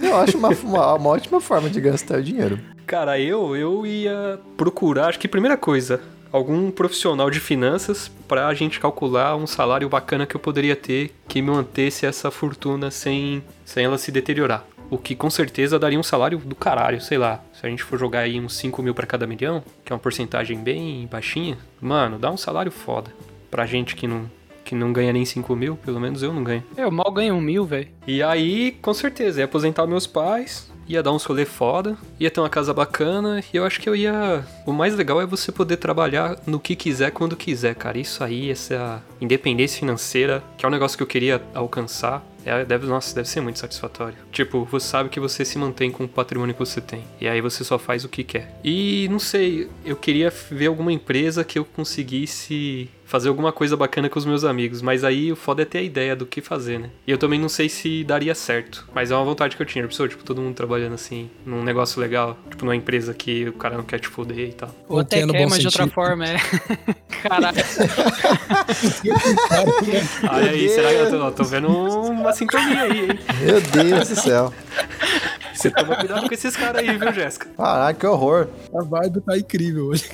[0.00, 2.58] Eu acho uma, uma, uma ótima forma de gastar o dinheiro.
[2.86, 6.00] Cara, eu, eu ia procurar, acho que primeira coisa,
[6.32, 11.12] algum profissional de finanças para a gente calcular um salário bacana que eu poderia ter
[11.28, 14.64] que me mantesse essa fortuna sem, sem ela se deteriorar.
[14.90, 17.40] O que com certeza daria um salário do caralho, sei lá.
[17.52, 20.00] Se a gente for jogar aí uns 5 mil para cada milhão, que é uma
[20.00, 23.12] porcentagem bem baixinha, mano, dá um salário foda.
[23.50, 24.28] Pra gente que não,
[24.64, 26.64] que não ganha nem 5 mil, pelo menos eu não ganho.
[26.76, 27.88] Eu mal ganho um mil, velho.
[28.04, 32.40] E aí, com certeza, ia aposentar meus pais, ia dar uns rolê foda, ia ter
[32.40, 34.44] uma casa bacana, e eu acho que eu ia.
[34.66, 37.98] O mais legal é você poder trabalhar no que quiser quando quiser, cara.
[37.98, 42.24] Isso aí, essa independência financeira, que é um negócio que eu queria alcançar.
[42.44, 44.16] É, deve, nossa, deve ser muito satisfatório.
[44.32, 47.04] Tipo, você sabe que você se mantém com o patrimônio que você tem.
[47.20, 48.58] E aí você só faz o que quer.
[48.64, 54.08] E não sei, eu queria ver alguma empresa que eu conseguisse fazer alguma coisa bacana
[54.08, 54.80] com os meus amigos.
[54.80, 56.90] Mas aí o foda é ter a ideia do que fazer, né?
[57.06, 58.88] E eu também não sei se daria certo.
[58.94, 59.84] Mas é uma vontade que eu tinha.
[59.86, 62.38] Pessoa, tipo, todo mundo trabalhando assim, num negócio legal.
[62.48, 64.72] Tipo, numa empresa que o cara não quer te foder e tal.
[64.88, 66.36] Ou até quer, mas de outra forma, é.
[67.22, 67.58] Caralho.
[70.32, 73.18] Olha aí, será que eu tô, tô vendo uma sintonia aí, hein?
[73.42, 74.52] Meu Deus do céu.
[75.60, 77.48] Você toma cuidado com esses caras aí, viu, Jéssica?
[77.56, 78.48] Caraca, que horror.
[78.74, 80.08] A vibe tá incrível hoje.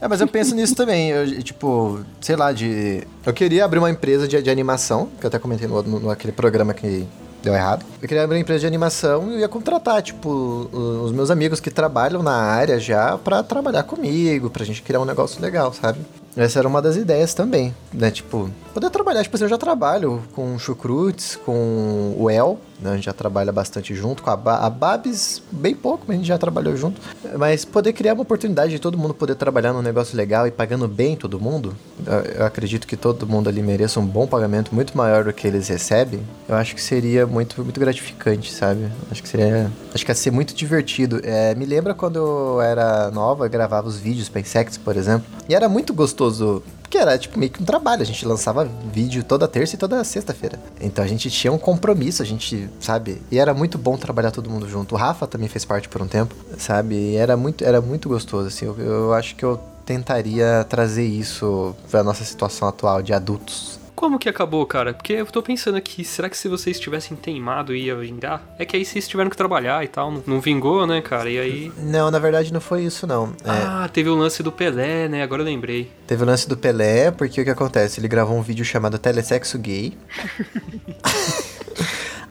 [0.00, 1.10] É, mas eu penso nisso também.
[1.10, 3.02] Eu, tipo, sei lá, de.
[3.24, 6.32] Eu queria abrir uma empresa de, de animação, que eu até comentei no, no, naquele
[6.32, 7.06] programa que
[7.42, 7.84] deu errado.
[8.02, 11.70] Eu queria abrir uma empresa de animação e ia contratar, tipo, os meus amigos que
[11.70, 16.00] trabalham na área já para trabalhar comigo, pra gente criar um negócio legal, sabe?
[16.36, 18.10] Essa era uma das ideias também, né?
[18.10, 19.22] Tipo, poder trabalhar.
[19.22, 22.92] Tipo assim, eu já trabalho com Chucrutes, com o El, né?
[22.92, 26.18] A gente já trabalha bastante junto, com a, ba a Babs, bem pouco, mas a
[26.18, 27.00] gente já trabalhou junto.
[27.38, 30.86] Mas poder criar uma oportunidade de todo mundo poder trabalhar num negócio legal e pagando
[30.86, 31.74] bem todo mundo,
[32.06, 35.46] eu, eu acredito que todo mundo ali mereça um bom pagamento muito maior do que
[35.46, 36.20] eles recebem.
[36.48, 38.88] Eu acho que seria muito, muito gratificante, sabe?
[39.10, 39.70] Acho que seria.
[39.94, 41.20] Acho que ia ser muito divertido.
[41.22, 45.26] É, me lembra quando eu era nova, gravava os vídeos para Insects, por exemplo.
[45.48, 46.62] E era muito gostoso
[47.10, 48.02] era tipo meio que um trabalho.
[48.02, 50.58] A gente lançava vídeo toda terça e toda sexta-feira.
[50.80, 53.22] Então a gente tinha um compromisso, a gente, sabe?
[53.30, 54.94] E era muito bom trabalhar todo mundo junto.
[54.94, 56.94] O Rafa também fez parte por um tempo, sabe?
[56.94, 58.66] E era muito, era muito gostoso, assim.
[58.66, 64.18] Eu, eu acho que eu tentaria trazer isso pra nossa situação atual de adultos como
[64.18, 64.92] que acabou, cara?
[64.92, 68.42] Porque eu tô pensando aqui, será que se vocês tivessem teimado ia vingar?
[68.58, 71.30] É que aí vocês tiveram que trabalhar e tal, não, vingou, né, cara?
[71.30, 71.72] E aí.
[71.78, 73.32] Não, na verdade não foi isso, não.
[73.42, 75.22] É, Ah, teve o lance do Pelé, né?
[75.22, 75.90] Agora eu lembrei.
[76.06, 77.98] Teve o lance do Pelé, porque o que acontece?
[77.98, 79.96] Ele gravou um vídeo chamado Telesexo Gay.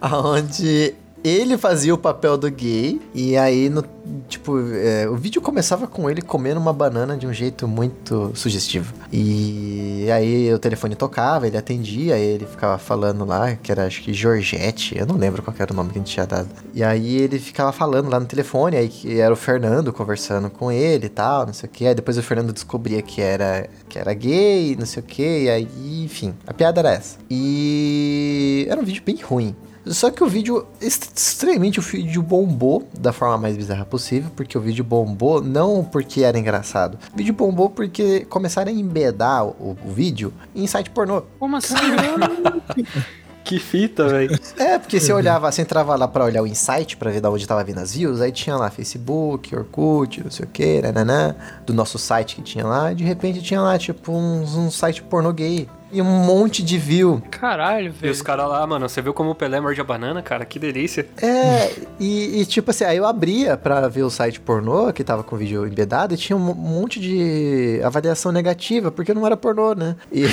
[0.00, 0.94] Onde
[1.28, 3.00] ele fazia o papel do gay.
[3.14, 3.84] E aí, no,
[4.28, 8.94] tipo, é, o vídeo começava com ele comendo uma banana de um jeito muito sugestivo.
[9.12, 14.12] E aí o telefone tocava, ele atendia, ele ficava falando lá, que era acho que
[14.12, 16.48] Georgette, eu não lembro qual era o nome que a gente tinha dado.
[16.74, 20.70] E aí ele ficava falando lá no telefone, aí que era o Fernando conversando com
[20.70, 21.86] ele e tal, não sei o que.
[21.86, 25.50] Aí depois o Fernando descobria que era, que era gay, não sei o que, e
[25.50, 27.18] aí, enfim, a piada era essa.
[27.30, 29.54] E era um vídeo bem ruim.
[29.86, 34.60] Só que o vídeo, estranhamente, o vídeo bombou da forma mais bizarra possível, porque o
[34.60, 36.98] vídeo bombou não porque era engraçado.
[37.12, 41.22] O vídeo bombou porque começaram a embedar o, o vídeo em site pornô.
[41.38, 41.74] Como assim?
[43.46, 44.36] Que fita, velho.
[44.58, 47.46] É, porque você olhava, você entrava lá pra olhar o insight, pra ver da onde
[47.46, 51.72] tava vindo as views, aí tinha lá Facebook, Orkut, não sei o que, nananã, do
[51.72, 55.32] nosso site que tinha lá, e de repente tinha lá, tipo, um, um site pornô
[55.32, 55.68] gay.
[55.92, 57.22] E um monte de view.
[57.30, 58.12] Caralho, E velho.
[58.12, 60.44] os caras lá, mano, você viu como o Pelé morde a banana, cara?
[60.44, 61.06] Que delícia.
[61.22, 65.22] É, e, e, tipo assim, aí eu abria pra ver o site pornô, que tava
[65.22, 69.74] com o vídeo embedado, e tinha um monte de avaliação negativa, porque não era pornô,
[69.74, 69.94] né?
[70.10, 70.24] E,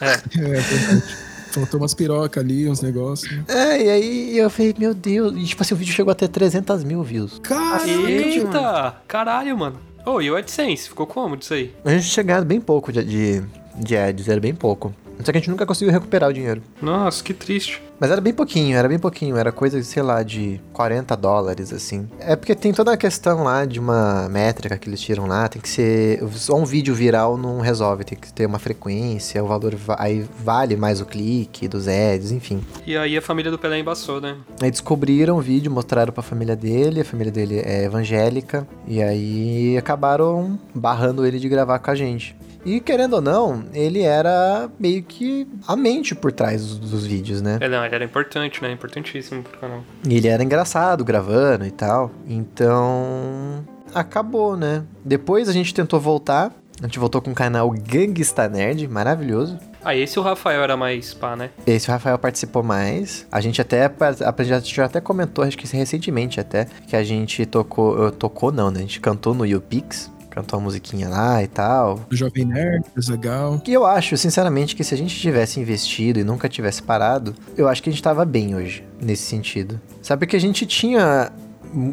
[0.00, 1.25] É, verdade.
[1.56, 3.30] Faltou umas pirocas ali, uns negócios.
[3.34, 3.44] né?
[3.48, 6.28] é, e aí eu falei, meu Deus, e tipo assim, o vídeo chegou a ter
[6.28, 7.38] 300 mil views.
[7.42, 8.96] Caraca, Eita!
[9.08, 9.76] Caralho, mano.
[10.04, 10.88] Ô, e o AdSense?
[10.88, 11.74] Ficou como disso aí?
[11.84, 13.42] A gente tinha ganhado bem pouco de, de,
[13.76, 14.94] de ads, era bem pouco.
[15.22, 16.62] Só que a gente nunca conseguiu recuperar o dinheiro.
[16.80, 17.82] Nossa, que triste.
[17.98, 19.36] Mas era bem pouquinho, era bem pouquinho.
[19.38, 22.06] Era coisa, sei lá, de 40 dólares, assim.
[22.20, 25.48] É porque tem toda a questão lá de uma métrica que eles tiram lá.
[25.48, 26.22] Tem que ser.
[26.32, 28.04] Só um vídeo viral não resolve.
[28.04, 29.74] Tem que ter uma frequência, o valor.
[29.74, 32.60] va- Aí vale mais o clique dos ads, enfim.
[32.86, 34.36] E aí a família do Pelé embaçou, né?
[34.60, 37.00] Aí descobriram o vídeo, mostraram pra família dele.
[37.00, 38.68] A família dele é evangélica.
[38.86, 42.36] E aí acabaram barrando ele de gravar com a gente.
[42.66, 47.40] E querendo ou não, ele era meio que a mente por trás dos, dos vídeos,
[47.40, 47.58] né?
[47.60, 48.72] É, não, ele era importante, né?
[48.72, 49.84] Importantíssimo pro canal.
[50.04, 52.10] E ele era engraçado gravando e tal.
[52.26, 53.64] Então.
[53.94, 54.82] Acabou, né?
[55.04, 56.52] Depois a gente tentou voltar.
[56.82, 59.56] A gente voltou com o canal Gangsta Nerd, maravilhoso.
[59.82, 61.50] Ah, esse o Rafael era mais pá, né?
[61.64, 63.24] Esse o Rafael participou mais.
[63.30, 67.46] A gente até a gente já até comentou, acho que recentemente até, que a gente
[67.46, 68.80] tocou, tocou não, né?
[68.80, 72.00] A gente cantou no YouPix, cantou a musiquinha lá e tal.
[72.12, 73.62] O Jovem Nerd, Zagal.
[73.66, 77.66] E eu acho, sinceramente, que se a gente tivesse investido e nunca tivesse parado, eu
[77.66, 79.80] acho que a gente tava bem hoje, nesse sentido.
[80.02, 81.32] Sabe que a gente tinha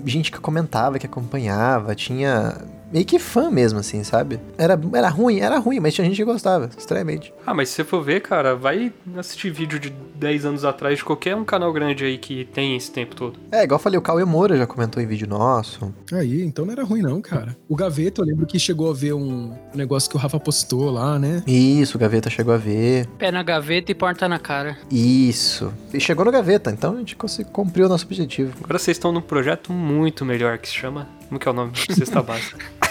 [0.06, 2.58] gente que comentava, que acompanhava, tinha
[2.94, 4.40] meio que fã mesmo, assim, sabe?
[4.56, 7.34] Era, era ruim, era ruim, mas tinha gente que gostava, estranhamente.
[7.46, 11.04] Ah, mas se você for ver, cara, vai assistir vídeo de 10 anos atrás de
[11.04, 13.40] qualquer um canal grande aí que tem esse tempo todo.
[13.52, 15.92] É, igual eu falei, o Cauê Moura já comentou em vídeo nosso.
[16.14, 17.58] Aí, então não era ruim não, cara.
[17.68, 21.18] O Gaveta, eu lembro que chegou a ver um negócio que o Rafa postou lá,
[21.18, 21.42] né?
[21.48, 23.08] Isso, o Gaveta chegou a ver.
[23.18, 24.78] Pé na gaveta e porta na cara.
[24.92, 25.74] Isso.
[25.92, 28.54] E chegou no Gaveta, então a gente conseguiu cumprir o nosso objetivo.
[28.64, 31.08] Agora vocês estão num projeto muito melhor que se chama.
[31.28, 31.72] Como que é o nome?
[31.90, 32.64] Cesta Básica.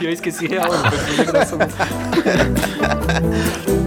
[0.00, 1.26] Eu esqueci real, foi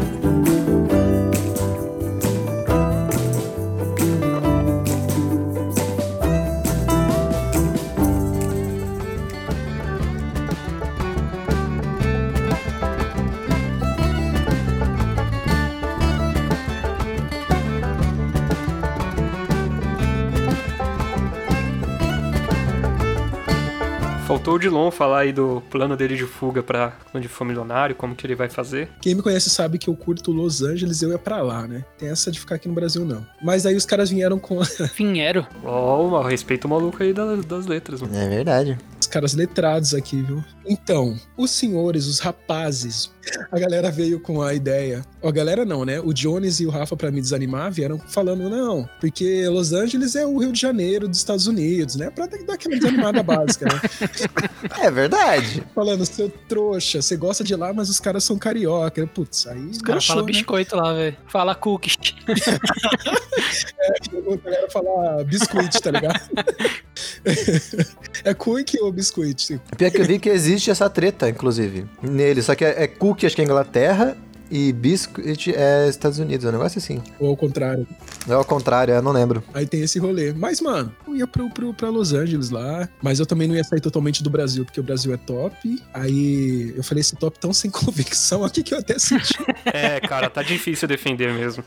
[24.26, 28.16] Faltou o Dilon falar aí do plano dele de fuga pra onde for milionário, como
[28.16, 28.90] que ele vai fazer.
[29.00, 31.86] Quem me conhece sabe que eu curto Los Angeles eu ia pra lá, né?
[31.96, 33.24] Tem essa de ficar aqui no Brasil, não.
[33.44, 35.46] Mas aí os caras vieram com Finheiro.
[35.64, 38.18] Ó, oh, respeito o maluco aí das, das letras, mano.
[38.18, 38.80] É verdade.
[39.16, 40.44] Caras letrados aqui, viu?
[40.68, 43.10] Então, os senhores, os rapazes,
[43.50, 45.06] a galera veio com a ideia.
[45.24, 46.02] Ó, a galera não, né?
[46.02, 50.26] O Jones e o Rafa, pra me desanimar, vieram falando, não, porque Los Angeles é
[50.26, 52.10] o Rio de Janeiro dos Estados Unidos, né?
[52.10, 53.80] Pra dar aquela desanimada básica, né?
[54.82, 55.64] É verdade.
[55.74, 59.08] Falando, seu trouxa, você gosta de lá, mas os caras são carioca.
[59.08, 60.34] Putz, aí Os caras falam né?
[60.34, 61.16] biscoito lá, velho.
[61.28, 61.96] Fala cookies.
[64.32, 66.20] A galera falar biscuit, tá ligado?
[68.24, 69.60] é cookie ou biscuit?
[69.78, 72.42] Pior que eu vi que existe essa treta, inclusive, nele.
[72.42, 74.18] Só que é, é cookie, acho que é Inglaterra,
[74.50, 76.46] e biscuit é Estados Unidos.
[76.46, 77.02] É um negócio assim.
[77.20, 77.88] Ou ao contrário?
[78.28, 79.44] É ao contrário, eu não lembro.
[79.54, 80.34] Aí tem esse rolê.
[80.34, 82.88] Mas, mano, eu ia pro, pro, pra Los Angeles lá.
[83.02, 85.82] Mas eu também não ia sair totalmente do Brasil, porque o Brasil é top.
[85.94, 89.34] Aí eu falei esse top tão sem convicção aqui que eu até senti.
[89.66, 91.64] É, cara, tá difícil defender mesmo.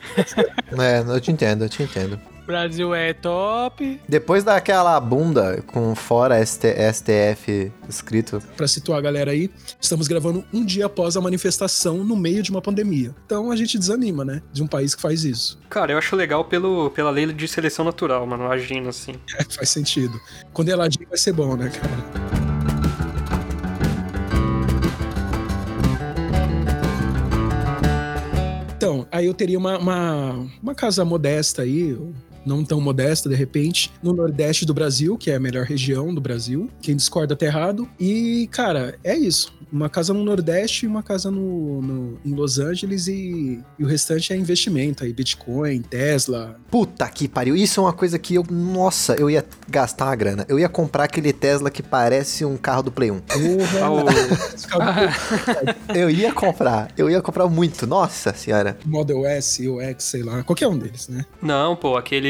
[0.78, 2.18] É, eu te entendo, eu te entendo.
[2.48, 4.00] Brasil é top.
[4.08, 8.40] Depois daquela bunda com fora ST, STF escrito.
[8.56, 12.50] Pra situar a galera aí, estamos gravando um dia após a manifestação no meio de
[12.50, 13.14] uma pandemia.
[13.26, 14.40] Então a gente desanima, né?
[14.50, 15.58] De um país que faz isso.
[15.68, 19.12] Cara, eu acho legal pelo, pela lei de seleção natural, mano, agindo assim.
[19.38, 20.18] É, faz sentido.
[20.54, 22.48] Quando ela agir, vai ser bom, né, cara?
[28.74, 31.98] Então, aí eu teria uma, uma, uma casa modesta aí,
[32.44, 36.20] não tão modesta de repente, no Nordeste do Brasil, que é a melhor região do
[36.20, 36.70] Brasil.
[36.80, 37.88] Quem discorda tá errado.
[37.98, 39.56] E, cara, é isso.
[39.70, 43.86] Uma casa no Nordeste e uma casa no, no em Los Angeles e, e, o
[43.86, 46.58] restante é investimento aí, Bitcoin, Tesla.
[46.70, 47.54] Puta que pariu.
[47.54, 50.46] Isso é uma coisa que eu, nossa, eu ia gastar uma grana.
[50.48, 53.20] Eu ia comprar aquele Tesla que parece um carro do Play 1.
[55.94, 56.90] eu ia comprar.
[56.96, 57.86] Eu ia comprar muito.
[57.86, 58.78] Nossa senhora.
[58.86, 60.42] Model S ou X, sei lá.
[60.42, 61.26] Qualquer um deles, né?
[61.42, 62.27] Não, pô, aquele.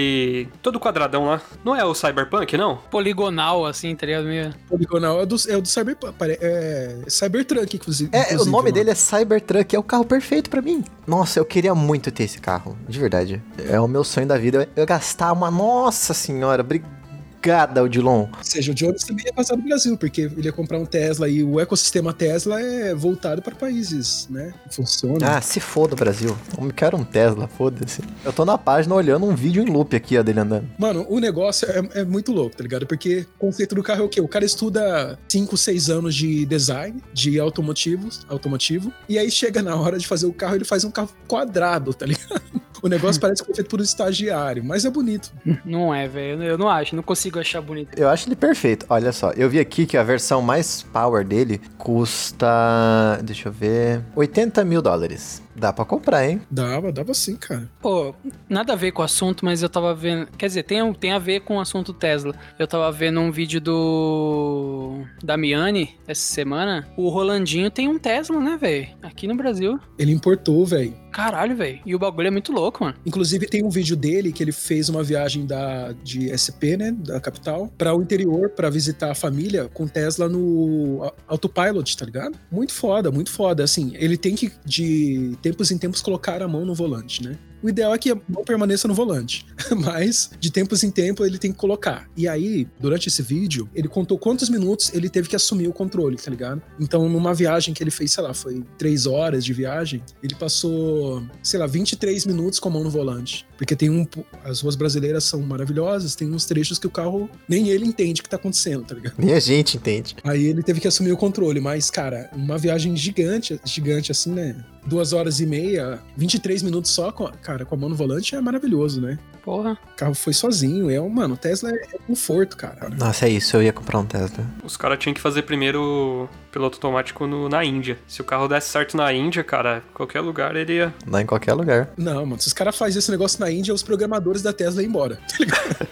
[0.63, 1.41] Todo quadradão lá.
[1.65, 2.77] Não é o Cyberpunk, não?
[2.91, 4.27] Poligonal, assim, tá ligado?
[4.69, 6.15] Poligonal é do, é do Cyberpunk.
[6.41, 8.11] É, Cybertruck, inclusive.
[8.13, 10.85] É, inclusive, o nome dele é Cybertruck, é o carro perfeito para mim.
[11.07, 13.43] Nossa, eu queria muito ter esse carro, de verdade.
[13.69, 14.69] É o meu sonho da vida.
[14.77, 15.51] Eu, eu gastar uma.
[15.51, 16.98] Nossa senhora, obrigado
[17.39, 18.27] Obrigada, Odilon.
[18.37, 21.29] Ou seja, o Jones também ia passar no Brasil, porque ele ia comprar um Tesla
[21.29, 24.53] e o ecossistema Tesla é voltado para países, né?
[24.71, 25.37] Funciona.
[25.37, 26.37] Ah, se foda, Brasil.
[26.61, 28.03] Eu quero um Tesla, foda-se.
[28.25, 30.69] Eu tô na página olhando um vídeo em loop aqui, ó, dele andando.
[30.77, 32.87] Mano, o negócio é, é muito louco, tá ligado?
[32.87, 34.21] Porque o conceito do carro é o quê?
[34.21, 39.77] O cara estuda 5, 6 anos de design, de automotivos, automotivo, e aí chega na
[39.77, 42.58] hora de fazer o carro, ele faz um carro quadrado, tá ligado?
[42.83, 45.33] O negócio parece que foi feito por um estagiário, mas é bonito.
[45.65, 46.43] Não é, velho.
[46.43, 47.99] Eu não acho, não consigo achar bonito.
[47.99, 48.87] Eu acho ele perfeito.
[48.89, 53.19] Olha só, eu vi aqui que a versão mais power dele custa.
[53.23, 54.03] Deixa eu ver.
[54.15, 55.43] 80 mil dólares.
[55.59, 56.41] Dá pra comprar, hein?
[56.51, 57.69] Dava, dava sim, cara.
[57.81, 58.15] Pô,
[58.49, 60.27] nada a ver com o assunto, mas eu tava vendo.
[60.39, 62.35] Quer dizer, tem, tem a ver com o assunto Tesla.
[62.59, 65.03] Eu tava vendo um vídeo do.
[65.23, 66.89] Da Miane essa semana.
[66.97, 68.89] O Rolandinho tem um Tesla, né, velho?
[69.03, 69.79] Aqui no Brasil.
[69.99, 70.95] Ele importou, velho.
[71.11, 71.81] Caralho, velho.
[71.85, 72.97] E o bagulho é muito louco, mano.
[73.05, 77.21] Inclusive, tem um vídeo dele que ele fez uma viagem da, de SP, né, da
[77.21, 82.39] capital, para o interior, para visitar a família com Tesla no autopilot, tá ligado?
[82.51, 83.65] Muito foda, muito foda.
[83.65, 87.39] Assim, ele tem que, de tempos em tempos, colocar a mão no volante, né?
[87.63, 89.45] O ideal é que a mão permaneça no volante,
[89.77, 92.09] mas de tempos em tempo ele tem que colocar.
[92.17, 96.17] E aí, durante esse vídeo, ele contou quantos minutos ele teve que assumir o controle,
[96.17, 96.63] tá ligado?
[96.79, 101.23] Então, numa viagem que ele fez, sei lá, foi três horas de viagem, ele passou,
[101.43, 103.47] sei lá, 23 minutos com a mão no volante.
[103.57, 104.07] Porque tem um.
[104.45, 108.25] As ruas brasileiras são maravilhosas, tem uns trechos que o carro nem ele entende o
[108.25, 109.15] que tá acontecendo, tá ligado?
[109.19, 110.15] Nem a gente entende.
[110.23, 114.65] Aí ele teve que assumir o controle, mas, cara, uma viagem gigante, gigante assim, né?
[114.87, 118.41] Duas horas e meia, 23 minutos só, com, cara, com a mão no volante é
[118.41, 119.19] maravilhoso, né?
[119.43, 119.79] Porra.
[119.95, 120.91] O carro foi sozinho.
[120.91, 122.91] É, mano, Tesla é, é conforto, cara.
[122.91, 123.57] Nossa, é isso.
[123.57, 124.45] Eu ia comprar um Tesla.
[124.63, 127.99] Os caras tinham que fazer primeiro piloto automático no, na Índia.
[128.07, 130.95] Se o carro desse certo na Índia, cara, qualquer lugar ele ia.
[131.07, 131.91] Lá em qualquer lugar.
[131.97, 134.91] Não, mano, se os caras fazem esse negócio na Índia, os programadores da Tesla iam
[134.91, 135.17] embora.
[135.17, 135.89] Tá ligado?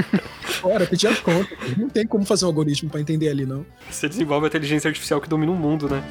[0.62, 1.50] Bora, pedir a conta.
[1.76, 3.66] Não tem como fazer um algoritmo para entender ali, não.
[3.90, 6.02] Você desenvolve a inteligência artificial que domina o mundo, né?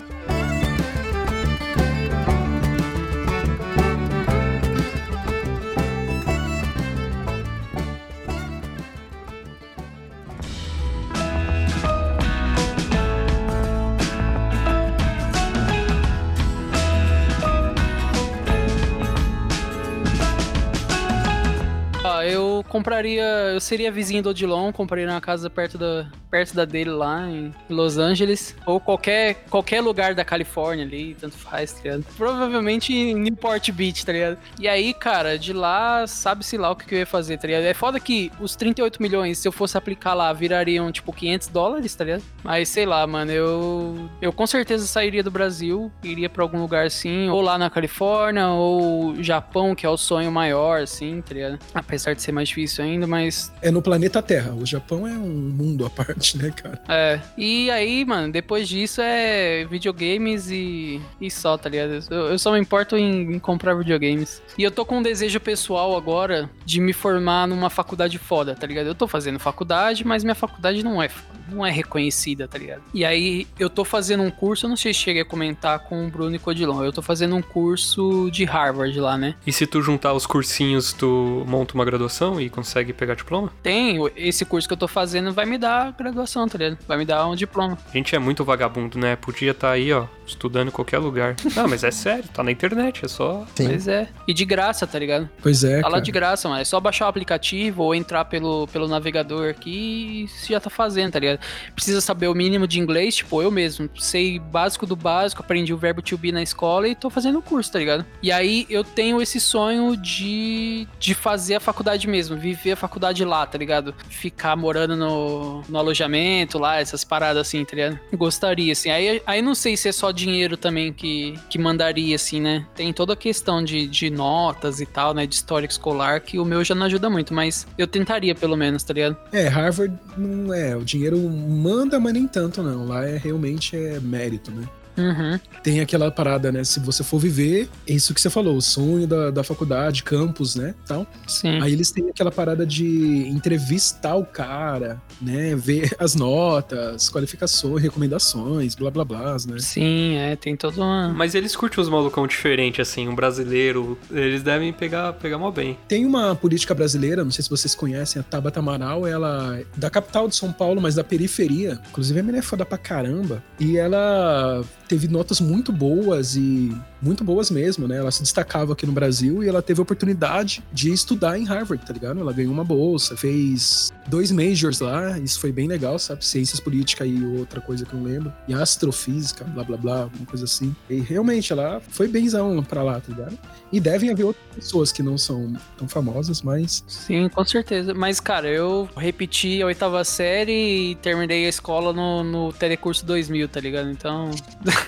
[22.73, 23.23] Compraria.
[23.53, 27.53] Eu seria vizinho do Odilon, compraria uma casa perto da, perto da dele lá em
[27.69, 28.55] Los Angeles.
[28.65, 32.03] Ou qualquer, qualquer lugar da Califórnia ali, tanto faz, tá ligado?
[32.17, 34.39] Provavelmente em Newport Beach, tá ligado?
[34.59, 37.63] E aí, cara, de lá, sabe-se lá o que, que eu ia fazer, tá ligado?
[37.63, 41.93] É foda que os 38 milhões, se eu fosse aplicar lá, virariam tipo 500 dólares,
[41.93, 42.23] tá ligado?
[42.43, 44.09] Mas sei lá, mano, eu.
[44.19, 48.47] Eu com certeza sairia do Brasil, iria pra algum lugar assim, ou lá na Califórnia,
[48.47, 51.59] ou Japão, que é o sonho maior, assim, tá ligado?
[51.75, 53.51] Apesar de ser mais difícil isso ainda, mas.
[53.61, 54.53] É no planeta Terra.
[54.53, 56.81] O Japão é um mundo à parte, né, cara?
[56.87, 57.19] É.
[57.37, 61.99] E aí, mano, depois disso é videogames e, e só, tá ligado?
[62.09, 64.41] Eu, eu só me importo em, em, comprar videogames.
[64.57, 68.65] E eu tô com um desejo pessoal agora de me formar numa faculdade foda, tá
[68.67, 68.87] ligado?
[68.87, 71.32] Eu tô fazendo faculdade, mas minha faculdade não é foda.
[71.47, 72.81] Não é reconhecida, tá ligado?
[72.93, 76.07] E aí eu tô fazendo um curso, eu não sei se cheguei a comentar com
[76.07, 79.35] o Bruno e Codilon, eu tô fazendo um curso de Harvard lá, né?
[79.45, 83.51] E se tu juntar os cursinhos, tu monta uma graduação e consegue pegar diploma?
[83.61, 86.77] Tem, esse curso que eu tô fazendo vai me dar graduação, tá ligado?
[86.87, 87.77] Vai me dar um diploma.
[87.87, 89.15] A gente é muito vagabundo, né?
[89.15, 91.35] Podia estar tá aí, ó, estudando em qualquer lugar.
[91.55, 93.45] Não, mas é sério, tá na internet, é só.
[93.55, 93.67] Sim.
[93.67, 94.07] Pois é.
[94.27, 95.29] E de graça, tá ligado?
[95.41, 96.03] Pois é, Tá lá cara.
[96.03, 96.61] de graça, mano.
[96.61, 100.69] É só baixar o aplicativo ou entrar pelo, pelo navegador aqui e você já tá
[100.69, 101.39] fazendo, tá ligado?
[101.75, 103.89] Precisa saber o mínimo de inglês, tipo, eu mesmo.
[103.97, 107.41] Sei básico do básico, aprendi o verbo to be na escola e tô fazendo o
[107.41, 108.05] curso, tá ligado?
[108.21, 113.23] E aí eu tenho esse sonho de, de fazer a faculdade mesmo, viver a faculdade
[113.25, 113.93] lá, tá ligado?
[114.09, 117.99] Ficar morando no, no alojamento lá, essas paradas assim, tá ligado?
[118.13, 118.89] Gostaria, assim.
[118.89, 122.65] Aí, aí não sei se é só dinheiro também que, que mandaria, assim, né?
[122.75, 125.25] Tem toda a questão de, de notas e tal, né?
[125.25, 128.83] De histórico escolar, que o meu já não ajuda muito, mas eu tentaria pelo menos,
[128.83, 129.17] tá ligado?
[129.31, 130.75] É, Harvard não é.
[130.75, 132.87] O dinheiro manda, mas nem tanto, não.
[132.87, 134.67] Lá é realmente é mérito, né?
[134.97, 135.39] Uhum.
[135.63, 136.63] Tem aquela parada, né?
[136.63, 140.55] Se você for viver, é isso que você falou, o sonho da, da faculdade, campus,
[140.55, 140.75] né?
[140.87, 141.07] Tal.
[141.27, 141.61] Sim.
[141.61, 145.55] Aí eles têm aquela parada de entrevistar o cara, né?
[145.55, 149.57] Ver as notas, qualificações, recomendações, blá blá blá, né?
[149.59, 151.09] Sim, é, tem toda uma.
[151.09, 153.97] Mas eles curtem os malucão diferente, assim, um brasileiro.
[154.11, 155.77] Eles devem pegar, pegar mal bem.
[155.87, 159.89] Tem uma política brasileira, não sei se vocês conhecem, a Tabata Amaral, ela é da
[159.89, 161.79] capital de São Paulo, mas da periferia.
[161.89, 163.43] Inclusive a mulher é foda pra caramba.
[163.59, 167.97] E ela teve notas muito boas e muito boas mesmo, né?
[167.97, 171.83] Ela se destacava aqui no Brasil e ela teve a oportunidade de estudar em Harvard,
[171.83, 172.19] tá ligado?
[172.19, 176.23] Ela ganhou uma bolsa, fez dois majors lá, isso foi bem legal, sabe?
[176.23, 178.31] Ciências políticas e outra coisa que eu não lembro.
[178.47, 180.75] E astrofísica, blá blá blá, uma coisa assim.
[180.87, 183.35] E realmente ela foi benzão pra lá, tá ligado?
[183.71, 187.95] E devem haver outras pessoas que não são tão famosas, mas Sim, com certeza.
[187.95, 193.49] Mas, cara, eu repeti a oitava série e terminei a escola no, no Telecurso 2000,
[193.49, 193.89] tá ligado?
[193.89, 194.29] Então.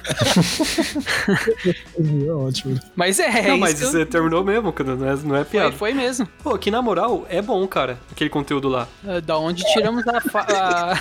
[2.27, 2.79] é ótimo.
[2.95, 5.51] Mas é, não, isso mas eu- você terminou mesmo, cara, não é, não é foi,
[5.59, 5.71] piada.
[5.75, 6.27] foi mesmo.
[6.43, 8.87] Pô, que na moral, é bom, cara, aquele conteúdo lá.
[9.07, 10.99] Ah, Da onde tiramos a, a,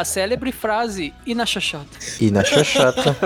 [0.00, 1.86] a célebre frase e na chachata.
[2.20, 3.16] E na xoxota.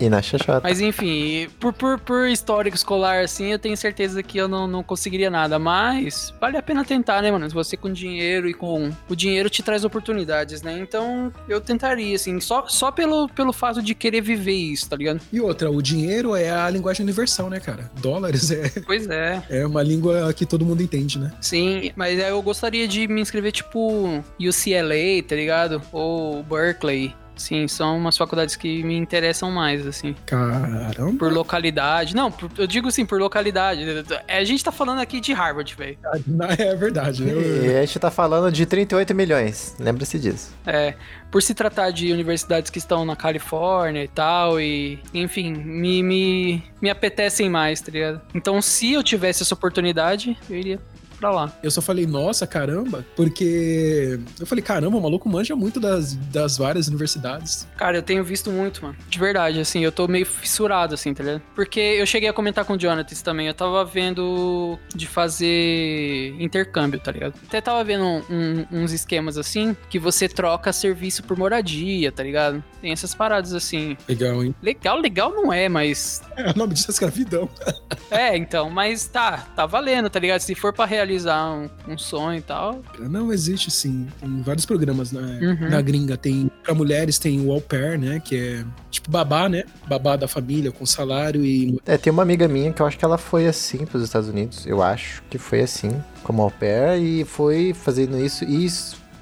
[0.00, 0.60] e na xoxota.
[0.62, 4.82] Mas enfim, por, por, por histórico escolar assim, eu tenho certeza que eu não, não
[4.82, 5.58] conseguiria nada.
[5.58, 7.48] Mas vale a pena tentar, né, mano?
[7.48, 8.90] Se você com dinheiro e com.
[9.08, 10.78] O dinheiro te traz oportunidades, né?
[10.78, 15.20] Então eu tentaria, assim, só, só pelo, pelo fato de querer viver isso, tá ligado?
[15.32, 17.90] E outra, o dinheiro é a linguagem universal, né, cara?
[18.00, 19.42] Dólares é, Pois é.
[19.48, 21.32] é uma língua que todo mundo entende, né?
[21.40, 25.82] Sim, mas eu gostaria de me inscrever, tipo, UCLA, tá ligado?
[25.92, 27.14] Ou Berkeley.
[27.38, 30.14] Sim, são umas faculdades que me interessam mais, assim.
[30.26, 31.16] Caramba.
[31.18, 32.14] Por localidade.
[32.14, 33.84] Não, por- eu digo assim, por localidade.
[34.26, 35.98] É, A gente tá falando aqui de Harvard, velho.
[36.58, 37.32] É verdade, né?
[37.32, 39.76] E a gente tá falando de 38 milhões.
[39.78, 40.52] Lembra-se disso.
[40.66, 40.94] É,
[41.30, 46.62] por se tratar de universidades que estão na Califórnia e tal, e enfim, me, me,
[46.82, 48.20] me apetecem mais, tá ligado?
[48.34, 50.80] Então, se eu tivesse essa oportunidade, eu iria
[51.18, 51.52] pra lá.
[51.62, 56.56] Eu só falei, nossa, caramba, porque eu falei, caramba, o maluco manja muito das, das
[56.56, 57.66] várias universidades.
[57.76, 58.96] Cara, eu tenho visto muito, mano.
[59.08, 61.42] De verdade, assim, eu tô meio fissurado, assim, tá ligado?
[61.54, 63.46] Porque eu cheguei a comentar com o Jonathan também.
[63.46, 67.34] Eu tava vendo de fazer intercâmbio, tá ligado?
[67.46, 72.22] Até tava vendo um- um- uns esquemas assim que você troca serviço por moradia, tá
[72.22, 72.62] ligado?
[72.80, 73.96] Tem essas paradas assim.
[74.08, 74.54] Legal, hein?
[74.62, 76.22] Legal, legal não é, mas.
[76.38, 77.48] É, o nome disso é escravidão.
[78.12, 80.40] É, então, mas tá, tá valendo, tá ligado?
[80.40, 82.80] Se for pra realizar um, um sonho e tal.
[82.98, 84.06] Não, existe sim.
[84.20, 85.68] Tem vários programas na, Uhum.
[85.70, 86.16] na gringa.
[86.16, 88.20] Tem, pra mulheres tem o au pair, né?
[88.24, 89.64] Que é tipo babá, né?
[89.88, 93.04] Babá da família, com salário e É, tem uma amiga minha que eu acho que
[93.04, 94.66] ela foi assim pros Estados Unidos.
[94.66, 95.90] Eu acho que foi assim,
[96.22, 98.68] como au pair, e foi fazendo isso e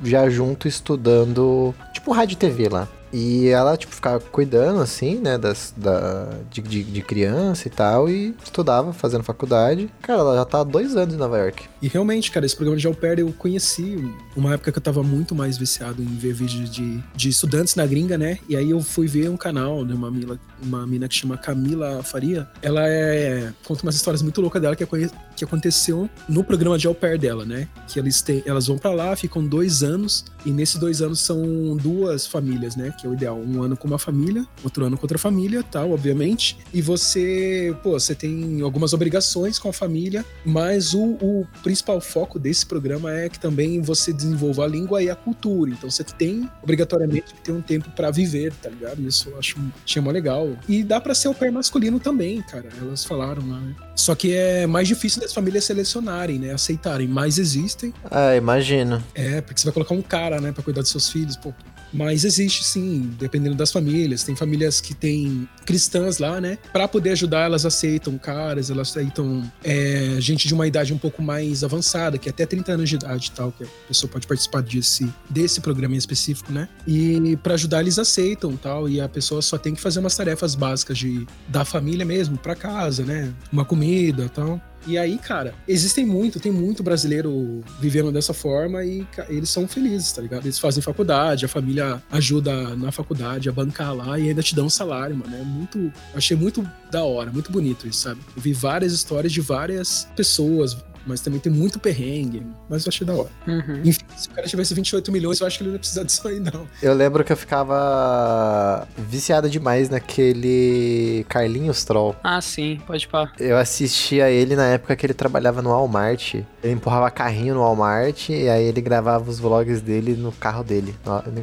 [0.04, 2.88] já junto estudando, tipo rádio e TV lá.
[3.18, 8.10] E ela, tipo, ficava cuidando, assim, né, das, da, de, de, de criança e tal,
[8.10, 9.88] e estudava, fazendo faculdade.
[10.02, 11.64] Cara, ela já tá há dois anos em Nova York.
[11.80, 14.04] E realmente, cara, esse programa de au pair eu conheci
[14.36, 17.86] uma época que eu tava muito mais viciado em ver vídeos de, de estudantes na
[17.86, 18.38] gringa, né?
[18.50, 19.94] E aí eu fui ver um canal, né?
[19.94, 22.46] Uma, mina, uma mina que chama Camila Faria.
[22.60, 23.50] Ela é.
[23.64, 27.18] conta umas histórias muito loucas dela que, aconhe- que aconteceu no programa de au pair
[27.18, 27.66] dela, né?
[27.88, 31.76] Que eles têm, elas vão pra lá, ficam dois anos, e nesses dois anos são
[31.76, 32.92] duas famílias, né?
[33.00, 33.38] Que é o ideal.
[33.38, 36.58] Um ano com uma família, outro ano com outra família, tal, obviamente.
[36.72, 42.38] E você, pô, você tem algumas obrigações com a família, mas o, o principal foco
[42.38, 45.70] desse programa é que também você desenvolva a língua e a cultura.
[45.70, 49.00] Então você tem obrigatoriamente que ter um tempo pra viver, tá ligado?
[49.06, 50.56] Isso eu acho achei mó legal.
[50.68, 52.68] E dá pra ser o pé masculino também, cara.
[52.80, 53.74] Elas falaram lá, né?
[53.94, 56.52] Só que é mais difícil das famílias selecionarem, né?
[56.52, 57.08] Aceitarem.
[57.08, 57.92] Mas existem.
[58.10, 59.02] Ah, imagino.
[59.14, 61.36] É, porque você vai colocar um cara, né, pra cuidar dos seus filhos.
[61.36, 61.52] Pô,
[61.92, 64.24] Mas existe sim, dependendo das famílias.
[64.24, 66.56] Tem famílias que têm cristãs lá, né?
[66.72, 71.20] Pra poder ajudar, elas aceitam caras, elas aceitam é, gente de uma idade um pouco
[71.20, 74.26] mais avançada, que é até 30 anos de idade e tal, que a pessoa pode
[74.26, 76.68] participar desse, desse programa em específico, né?
[76.86, 80.54] E para ajudar, eles aceitam tal, e a pessoa só tem que fazer umas tarefas
[80.54, 83.32] básicas de da família mesmo, para casa, né?
[83.52, 84.60] Uma comida tal.
[84.86, 90.12] E aí, cara, existem muito, tem muito brasileiro vivendo dessa forma e eles são felizes,
[90.12, 90.44] tá ligado?
[90.44, 94.66] Eles fazem faculdade, a família ajuda na faculdade a bancar lá e ainda te dão
[94.66, 95.34] um salário, mano.
[95.34, 95.92] É muito.
[96.14, 98.20] Achei muito da hora, muito bonito isso, sabe?
[98.36, 100.76] Eu vi várias histórias de várias pessoas,
[101.06, 102.46] mas também tem muito perrengue.
[102.68, 103.30] Mas eu achei da hora.
[103.46, 103.80] Uhum.
[103.84, 106.26] Enfim, se o cara tivesse 28 milhões, eu acho que ele não ia precisar disso
[106.26, 106.66] aí, não.
[106.82, 112.16] Eu lembro que eu ficava viciado demais naquele Carlinhos Troll.
[112.22, 113.32] Ah, sim, pode pá.
[113.38, 116.34] Eu assistia ele na época que ele trabalhava no Walmart.
[116.34, 120.94] Ele empurrava carrinho no Walmart e aí ele gravava os vlogs dele no carro dele.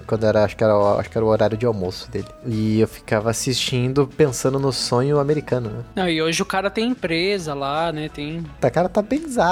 [0.05, 2.27] Quando era, acho que era, acho que era o horário de almoço dele.
[2.45, 5.83] E eu ficava assistindo, pensando no sonho americano, né?
[5.95, 8.09] Não, e hoje o cara tem empresa lá, né?
[8.09, 8.39] Tem.
[8.39, 9.01] O cara tá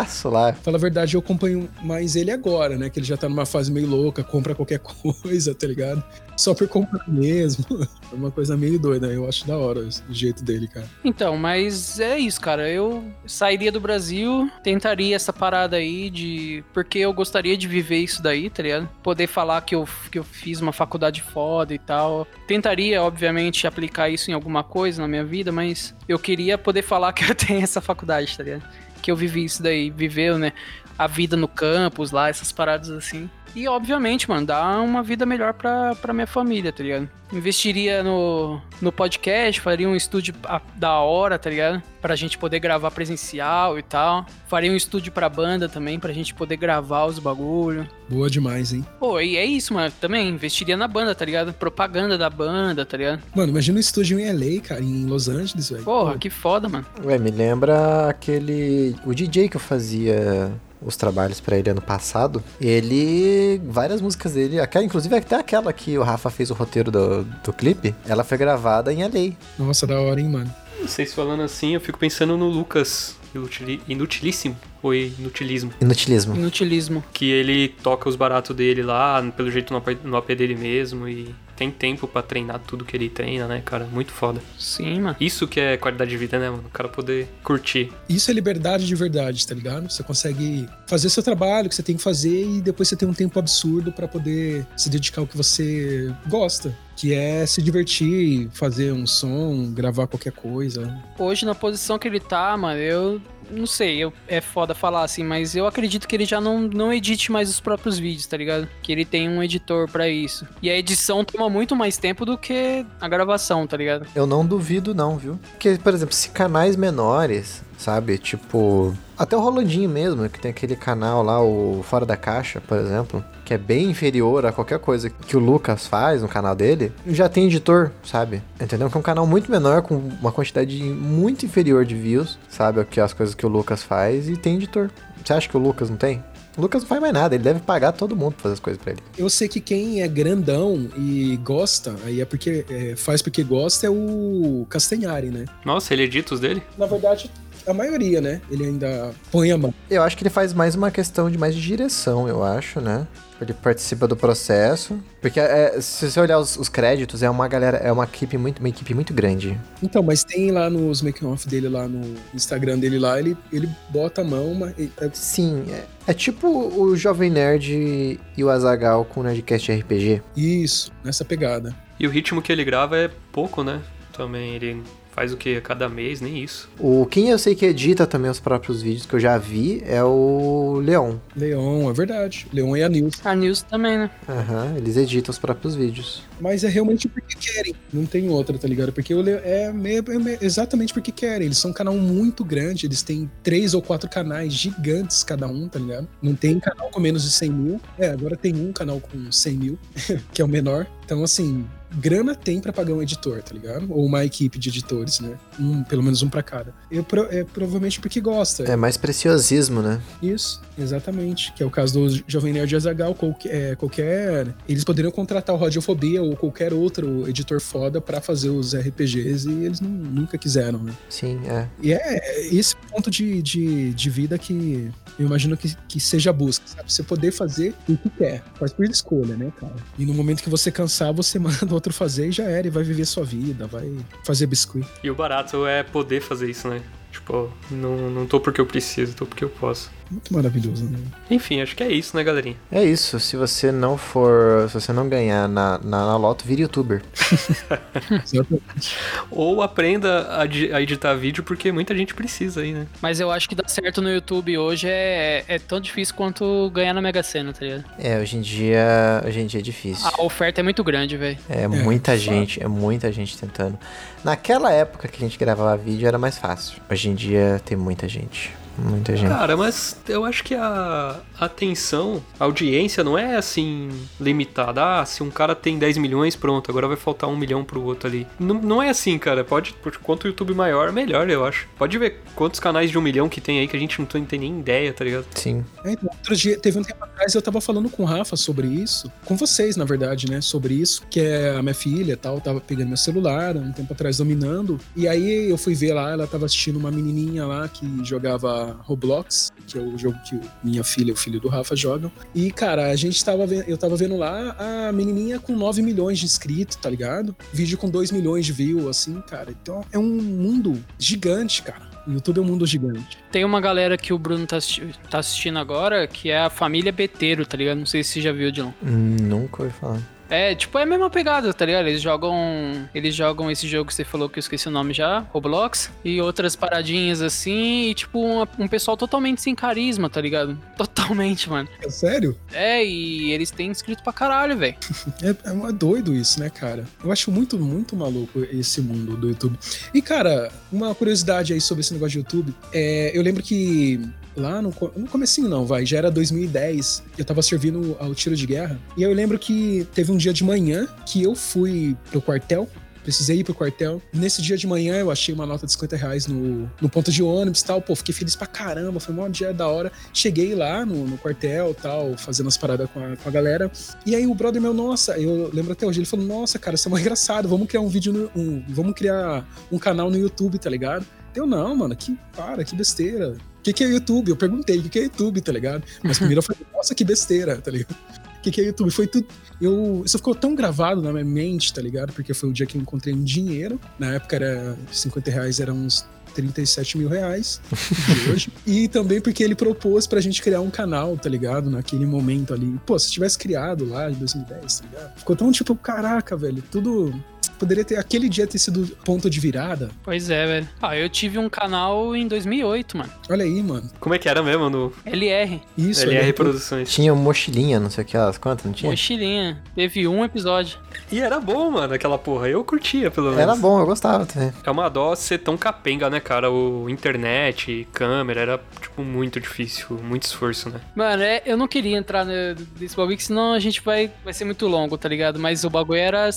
[0.02, 0.54] benzaço lá.
[0.54, 2.89] Fala a verdade, eu acompanho mais ele agora, né?
[2.89, 4.80] Que ele já tá numa fase meio louca, compra qualquer
[5.22, 6.04] coisa, tá ligado?
[6.36, 7.66] Só por comprar mesmo.
[8.12, 10.86] É uma coisa meio doida, eu acho da hora o jeito dele, cara.
[11.02, 12.70] Então, mas é isso, cara.
[12.70, 16.62] Eu sairia do Brasil, tentaria essa parada aí de.
[16.74, 18.89] Porque eu gostaria de viver isso daí, tá ligado?
[19.02, 22.28] Poder falar que eu, que eu fiz uma faculdade foda e tal.
[22.45, 27.14] Tentaria, obviamente, aplicar isso em alguma coisa na minha vida, mas eu queria poder falar
[27.14, 28.64] que eu tenho essa faculdade, tá ligado?
[29.02, 30.54] Que eu vivi isso daí, viveu, né?
[30.98, 33.30] A vida no campus lá, essas paradas assim.
[33.54, 37.10] E, obviamente, mano, dar uma vida melhor pra, pra minha família, tá ligado?
[37.34, 41.84] Investiria no, no podcast, faria um estúdio a- da hora, tá ligado?
[42.02, 44.26] Pra gente poder gravar presencial e tal.
[44.48, 47.86] Faria um estúdio pra banda também, pra gente poder gravar os bagulho.
[48.10, 48.86] Boa demais, hein?
[48.98, 49.92] Pô, e é isso, mano.
[50.00, 51.52] Também investiria na banda, tá ligado?
[51.52, 53.22] Propaganda da banda, tá ligado?
[53.36, 55.84] Mano, imagina um estúdio em LA, cara, em Los Angeles, velho.
[55.84, 56.86] Porra, que foda, mano.
[57.04, 58.96] Ué, me lembra aquele.
[59.06, 62.43] O DJ que eu fazia os trabalhos pra ele ano passado.
[62.59, 63.61] Ele.
[63.65, 64.59] Várias músicas dele.
[64.59, 67.93] Aquela, inclusive até aquela que o Rafa fez o roteiro do, do clipe.
[68.07, 69.34] Ela foi gravada em LA.
[69.59, 70.53] Nossa, da hora, hein, mano.
[70.82, 74.57] Vocês falando assim, eu fico pensando no Lucas Inutili- Inutilíssimo.
[74.82, 75.71] Ou Inutilismo.
[75.79, 76.36] Inutilismo.
[76.36, 77.03] Inutilismo.
[77.13, 81.07] Que ele toca os baratos dele lá, pelo jeito no AP, no AP dele mesmo.
[81.07, 83.86] E tem tempo pra treinar tudo que ele treina, né, cara?
[83.86, 84.41] Muito foda.
[84.57, 85.16] Sim, mano.
[85.20, 86.64] Isso que é qualidade de vida, né, mano?
[86.66, 87.91] O cara poder curtir.
[88.09, 89.88] Isso é liberdade de verdade, tá ligado?
[89.88, 93.14] Você consegue fazer seu trabalho que você tem que fazer e depois você tem um
[93.14, 96.76] tempo absurdo pra poder se dedicar ao que você gosta.
[96.97, 100.99] Que é se divertir, fazer um som, gravar qualquer coisa.
[101.18, 103.22] Hoje, na posição que ele tá, mano, eu
[103.52, 106.93] não sei, eu, é foda falar assim, mas eu acredito que ele já não, não
[106.93, 108.68] edite mais os próprios vídeos, tá ligado?
[108.82, 110.47] Que ele tem um editor pra isso.
[110.62, 114.08] E a edição toma muito mais tempo do que a gravação, tá ligado?
[114.16, 115.39] Eu não duvido, não, viu?
[115.52, 118.18] Porque, por exemplo, se canais menores, sabe?
[118.18, 118.95] Tipo.
[119.22, 123.24] Até o Rolandinho mesmo, que tem aquele canal lá, o Fora da Caixa, por exemplo,
[123.45, 127.30] que é bem inferior a qualquer coisa que o Lucas faz no canal dele, já
[127.30, 128.41] tem editor, sabe?
[128.59, 128.89] Entendeu?
[128.89, 132.84] Que é um canal muito menor, com uma quantidade muito inferior de views, sabe?
[132.86, 134.89] Que as coisas que o Lucas faz, e tem editor.
[135.24, 136.24] Você acha que o Lucas não tem?
[136.57, 138.82] O Lucas não faz mais nada, ele deve pagar todo mundo pra fazer as coisas
[138.82, 139.03] pra ele.
[139.15, 143.86] Eu sei que quem é grandão e gosta, aí é porque é, faz porque gosta,
[143.86, 145.45] é o Castanhari, né?
[145.63, 146.63] Nossa, ele edita os dele?
[146.76, 147.30] Na verdade,
[147.68, 148.41] a maioria, né?
[148.49, 149.74] Ele ainda põe a mão.
[149.89, 153.07] Eu acho que ele faz mais uma questão de mais de direção, eu acho, né?
[153.39, 154.99] Ele participa do processo.
[155.20, 158.59] Porque é, se você olhar os, os créditos, é uma galera, é uma equipe muito,
[158.59, 159.59] uma equipe muito grande.
[159.82, 164.22] Então, mas tem lá nos making-off dele, lá no Instagram dele lá, ele, ele bota
[164.22, 169.22] a mão, mas é- Sim, é, é tipo o Jovem Nerd e o Azagal com
[169.22, 170.22] o Nerdcast RPG.
[170.38, 171.76] isso, nessa pegada.
[171.99, 173.82] E o ritmo que ele grava é pouco, né?
[174.14, 176.70] Também ele faz o que a cada mês, nem isso.
[176.80, 180.03] O quem eu sei que edita também os próprios vídeos que eu já vi é
[180.03, 181.16] o Leon.
[181.36, 182.47] Leon, é verdade.
[182.53, 183.22] Leon e a Nilce.
[183.24, 184.09] A News também, né?
[184.28, 186.24] Aham, eles editam os próprios vídeos.
[186.39, 187.76] Mas é realmente porque querem.
[187.93, 188.91] Não tem outra, tá ligado?
[188.91, 191.45] Porque o Le- é, meio- é meio- exatamente porque querem.
[191.45, 192.86] Eles são um canal muito grande.
[192.86, 196.07] Eles têm três ou quatro canais gigantes cada um, tá ligado?
[196.22, 197.82] Não tem canal com menos de 100 mil.
[197.99, 199.80] É, agora tem um canal com 100 mil,
[200.34, 200.88] que é o menor.
[201.05, 203.88] Então, assim, grana tem pra pagar um editor, tá ligado?
[203.92, 205.38] Ou uma equipe de editores, né?
[205.60, 206.74] Um, pelo menos um pra cada.
[206.89, 208.64] Eu, é provavelmente porque gosta.
[208.64, 210.00] É mais preciosismo, né?
[210.22, 211.54] Isso, exatamente.
[211.54, 213.14] Que é o caso do Jovem Nerd Azagal.
[213.16, 214.54] Qualquer, é, qualquer.
[214.68, 219.66] Eles poderiam contratar o Radiofobia ou qualquer outro editor foda pra fazer os RPGs e
[219.66, 220.94] eles não- nunca quiseram, né?
[221.10, 221.68] Sim, é.
[221.82, 224.89] E é esse ponto de, de, de vida que
[225.22, 226.91] eu imagino que, que seja a busca, sabe?
[226.91, 229.76] Você poder fazer o que quer, faz por escolha, né, cara?
[229.97, 232.84] E no momento que você cansar, você manda outro fazer e já era, e vai
[232.84, 233.95] viver sua vida, vai
[234.26, 234.88] fazer biscuit.
[235.03, 236.82] E o barato é poder fazer isso, né?
[237.12, 239.91] Tipo, não, não tô porque eu preciso, tô porque eu posso.
[240.12, 240.99] Muito maravilhoso, né?
[241.30, 242.57] Enfim, acho que é isso, né, galerinha?
[242.70, 243.18] É isso.
[243.18, 244.68] Se você não for.
[244.68, 247.01] Se você não ganhar na, na, na loto, vire youtuber.
[247.32, 248.97] Exatamente.
[249.30, 252.88] Ou aprenda a, a editar vídeo, porque muita gente precisa aí, né?
[253.01, 256.93] Mas eu acho que dar certo no YouTube hoje é, é tão difícil quanto ganhar
[256.93, 257.86] na Mega Sena, tá ligado?
[257.97, 259.24] É, hoje em dia.
[259.26, 260.09] Hoje em dia é difícil.
[260.14, 261.38] A oferta é muito grande, velho.
[261.47, 262.22] É muita fato.
[262.22, 263.80] gente, é muita gente tentando.
[264.26, 266.82] Naquela época que a gente gravava vídeo era mais fácil.
[266.89, 268.61] Hoje em dia tem muita gente.
[268.78, 269.28] Muita gente.
[269.30, 275.01] Cara, mas eu acho que a atenção, a audiência não é assim limitada.
[275.01, 278.07] Ah, se um cara tem 10 milhões, pronto, agora vai faltar um milhão pro outro
[278.07, 278.26] ali.
[278.39, 279.43] Não, não é assim, cara.
[279.43, 281.67] Pode, por- quanto o YouTube maior, melhor, eu acho.
[281.78, 284.26] Pode ver quantos canais de um milhão que tem aí que a gente não tem
[284.39, 285.26] nem ideia, tá ligado?
[285.36, 285.63] Sim.
[285.84, 288.67] É, então, outro dia, teve um tempo atrás, eu tava falando com o Rafa sobre
[288.67, 290.41] isso, com vocês, na verdade, né?
[290.41, 293.93] Sobre isso, que é a minha filha e tal, tava pegando meu celular, um tempo
[293.93, 294.80] atrás dominando.
[294.95, 299.51] E aí eu fui ver lá, ela tava assistindo uma menininha lá que jogava Roblox,
[299.68, 302.12] que é o jogo que minha filha e o filho do Rafa jogam.
[302.34, 304.55] E, cara, a gente tava vendo, eu tava vendo lá
[304.88, 307.36] a menininha com 9 milhões de inscritos, tá ligado?
[307.53, 309.51] Vídeo com 2 milhões de views, assim, cara.
[309.62, 311.89] Então é um mundo gigante, cara.
[312.07, 313.18] O YouTube é um mundo gigante.
[313.32, 316.91] Tem uma galera que o Bruno tá, assisti- tá assistindo agora, que é a família
[316.91, 317.78] Beteiro, tá ligado?
[317.78, 318.72] Não sei se você já viu, Dilon.
[318.84, 320.01] Hum, Nunca ouvi falar.
[320.32, 321.88] É, tipo, é a mesma pegada, tá ligado?
[321.88, 322.88] Eles jogam.
[322.95, 326.21] Eles jogam esse jogo que você falou que eu esqueci o nome já, Roblox, e
[326.21, 330.57] outras paradinhas assim, e tipo, uma- um pessoal totalmente sem carisma, tá ligado?
[330.77, 331.67] Totalmente, mano.
[331.84, 332.38] É sério?
[332.53, 334.75] É, e eles têm inscrito pra caralho, velho.
[335.21, 336.86] É, é, é doido isso, né, cara?
[337.03, 339.59] Eu acho muito, muito maluco esse mundo do YouTube.
[339.93, 342.55] E, cara, uma curiosidade aí sobre esse negócio de YouTube.
[342.73, 343.99] É, eu lembro que
[344.36, 348.45] lá no, no comecinho não, vai, já era 2010, eu tava servindo ao tiro de
[348.45, 348.79] guerra.
[348.97, 352.67] E eu lembro que teve um dia de manhã que eu fui pro quartel.
[353.03, 354.01] Precisei ir pro quartel.
[354.13, 357.23] Nesse dia de manhã eu achei uma nota de 50 reais no, no ponto de
[357.23, 357.82] ônibus tal.
[357.82, 358.99] Pô, fiquei feliz pra caramba.
[358.99, 359.91] Foi um dia da hora.
[360.13, 363.71] Cheguei lá no, no quartel tal, fazendo as paradas com a, com a galera.
[364.05, 366.88] E aí o brother meu, nossa, eu lembro até hoje, ele falou, nossa, cara, isso
[366.88, 368.32] é muito engraçado, vamos criar um vídeo no.
[368.36, 371.05] Um, vamos criar um canal no YouTube, tá ligado?
[371.34, 373.36] Eu, não, mano, que para, que besteira.
[373.62, 374.30] O que, que é YouTube?
[374.30, 375.84] Eu perguntei, o que, que é YouTube, tá ligado?
[376.03, 377.95] Mas primeiro eu falei, nossa, que besteira, tá ligado?
[378.38, 378.89] O que, que é YouTube?
[378.89, 379.28] Foi tudo.
[379.62, 382.12] Eu, isso ficou tão gravado na minha mente, tá ligado?
[382.12, 383.80] Porque foi o dia que eu encontrei um dinheiro.
[383.99, 388.53] Na época era 50 reais, era uns 37 mil reais de hoje.
[388.66, 391.70] e também porque ele propôs pra gente criar um canal, tá ligado?
[391.70, 392.80] Naquele momento ali.
[392.84, 395.20] Pô, se tivesse criado lá em 2010, tá ligado?
[395.20, 397.14] Ficou tão tipo, caraca, velho, tudo.
[397.62, 397.97] Poderia ter.
[397.99, 399.91] Aquele dia ter sido ponto de virada.
[400.03, 400.70] Pois é, velho.
[400.82, 403.09] Ah, eu tive um canal em 2008, mano.
[403.30, 403.88] Olha aí, mano.
[403.99, 405.62] Como é que era mesmo no LR.
[405.78, 406.91] Isso, LR olha, Produções?
[406.91, 408.89] Tinha mochilinha, não sei o que, elas quantas, não tinha?
[408.89, 409.62] Mochilinha.
[409.76, 410.80] Teve um episódio.
[411.12, 412.49] E era bom, mano, aquela porra.
[412.49, 413.41] Eu curtia, pelo menos.
[413.41, 414.51] Era bom, eu gostava também.
[414.64, 416.49] É uma dó ser tão capenga, né, cara?
[416.49, 420.82] O internet, câmera, era, tipo, muito difícil, muito esforço, né?
[420.95, 424.45] Mano, é, eu não queria entrar ne- nesse bagulho, senão a gente vai, vai ser
[424.45, 425.39] muito longo, tá ligado?
[425.39, 426.30] Mas o bagulho era,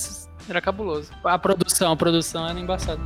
[0.47, 1.11] era cabuloso.
[1.23, 3.01] A produção, a produção era embaçada.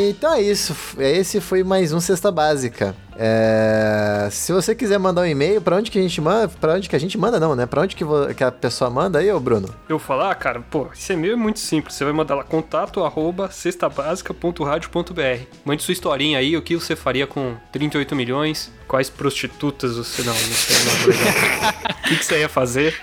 [0.00, 0.76] Então é isso.
[0.98, 2.94] Esse foi mais um Cesta Básica.
[3.20, 6.46] É, Se você quiser mandar um e-mail, pra onde que a gente manda?
[6.46, 7.66] Pra onde que a gente manda, não, né?
[7.66, 9.74] Pra onde que, vo- que a pessoa manda aí, ô Bruno?
[9.88, 11.96] Eu falar, cara, pô, esse e-mail é muito simples.
[11.96, 15.42] Você vai mandar lá contato arroba cestabásica.radio.br.
[15.64, 20.22] Mande sua historinha aí, o que você faria com 38 milhões, quais prostitutas você.
[20.22, 21.74] Não, não sei o nome legal.
[21.98, 22.94] O que, que você ia fazer?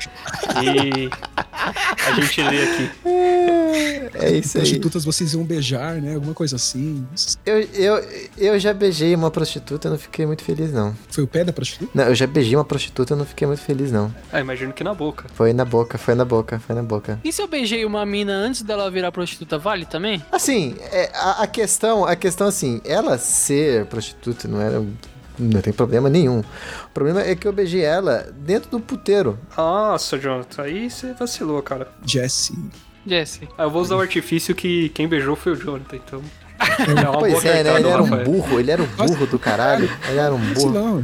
[0.64, 1.10] E
[2.08, 2.90] a gente lê aqui.
[4.20, 4.64] É isso aí.
[4.64, 6.16] Prostitutas vocês iam beijar, né?
[6.16, 7.06] Alguma coisa assim.
[7.46, 8.06] Eu, eu,
[8.38, 10.96] eu já beijei uma prostituta e não fiquei muito feliz, não.
[11.10, 11.92] Foi o pé da prostituta?
[11.94, 14.14] Não, eu já beijei uma prostituta e não fiquei muito feliz, não.
[14.32, 15.26] Ah, imagino que na boca.
[15.34, 17.20] Foi na boca, foi na boca, foi na boca.
[17.24, 20.24] E se eu beijei uma mina antes dela virar prostituta, vale também?
[20.32, 24.84] Assim, é, a, a questão, a questão assim, ela ser prostituta não era.
[25.38, 26.40] Não tem problema nenhum.
[26.40, 29.38] O problema é que eu beijei ela dentro do puteiro.
[29.58, 31.90] Nossa, Jonathan, aí você vacilou, cara.
[32.06, 32.58] Jesse.
[33.06, 33.48] Jesse.
[33.58, 36.22] Ah, eu vou usar o artifício que quem beijou foi o Jonathan, então.
[36.66, 37.76] É Pois é, né?
[37.80, 39.90] Ele era um burro, ele era um burro do caralho.
[40.08, 41.04] Ele era um burro,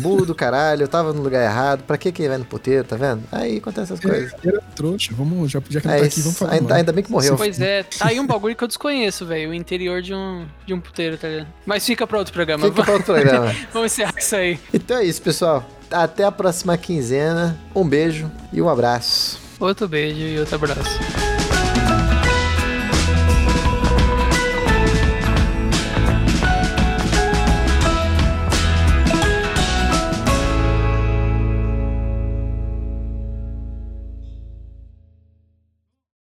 [0.00, 1.82] burro do caralho, eu tava no lugar errado.
[1.84, 3.22] Pra que que ele vai no puteiro, tá vendo?
[3.30, 4.32] Aí acontece essas coisas.
[4.42, 5.12] É, era trouxa.
[5.14, 6.22] Vamos, já, já que ele É tá aqui, isso.
[6.22, 6.52] vamos falar.
[6.54, 7.36] Ainda, ainda bem que morreu.
[7.36, 9.50] Pois é, tá aí um bagulho que eu desconheço, velho.
[9.50, 11.48] O interior de um, de um puteiro, tá ligado?
[11.66, 12.64] Mas fica pra outro programa.
[12.66, 13.54] Fica para outro programa.
[13.72, 14.58] Vamos encerrar isso aí.
[14.72, 15.62] Então é isso, pessoal.
[15.90, 17.56] Até a próxima quinzena.
[17.74, 19.38] Um beijo e um abraço.
[19.60, 21.35] Outro beijo e outro abraço.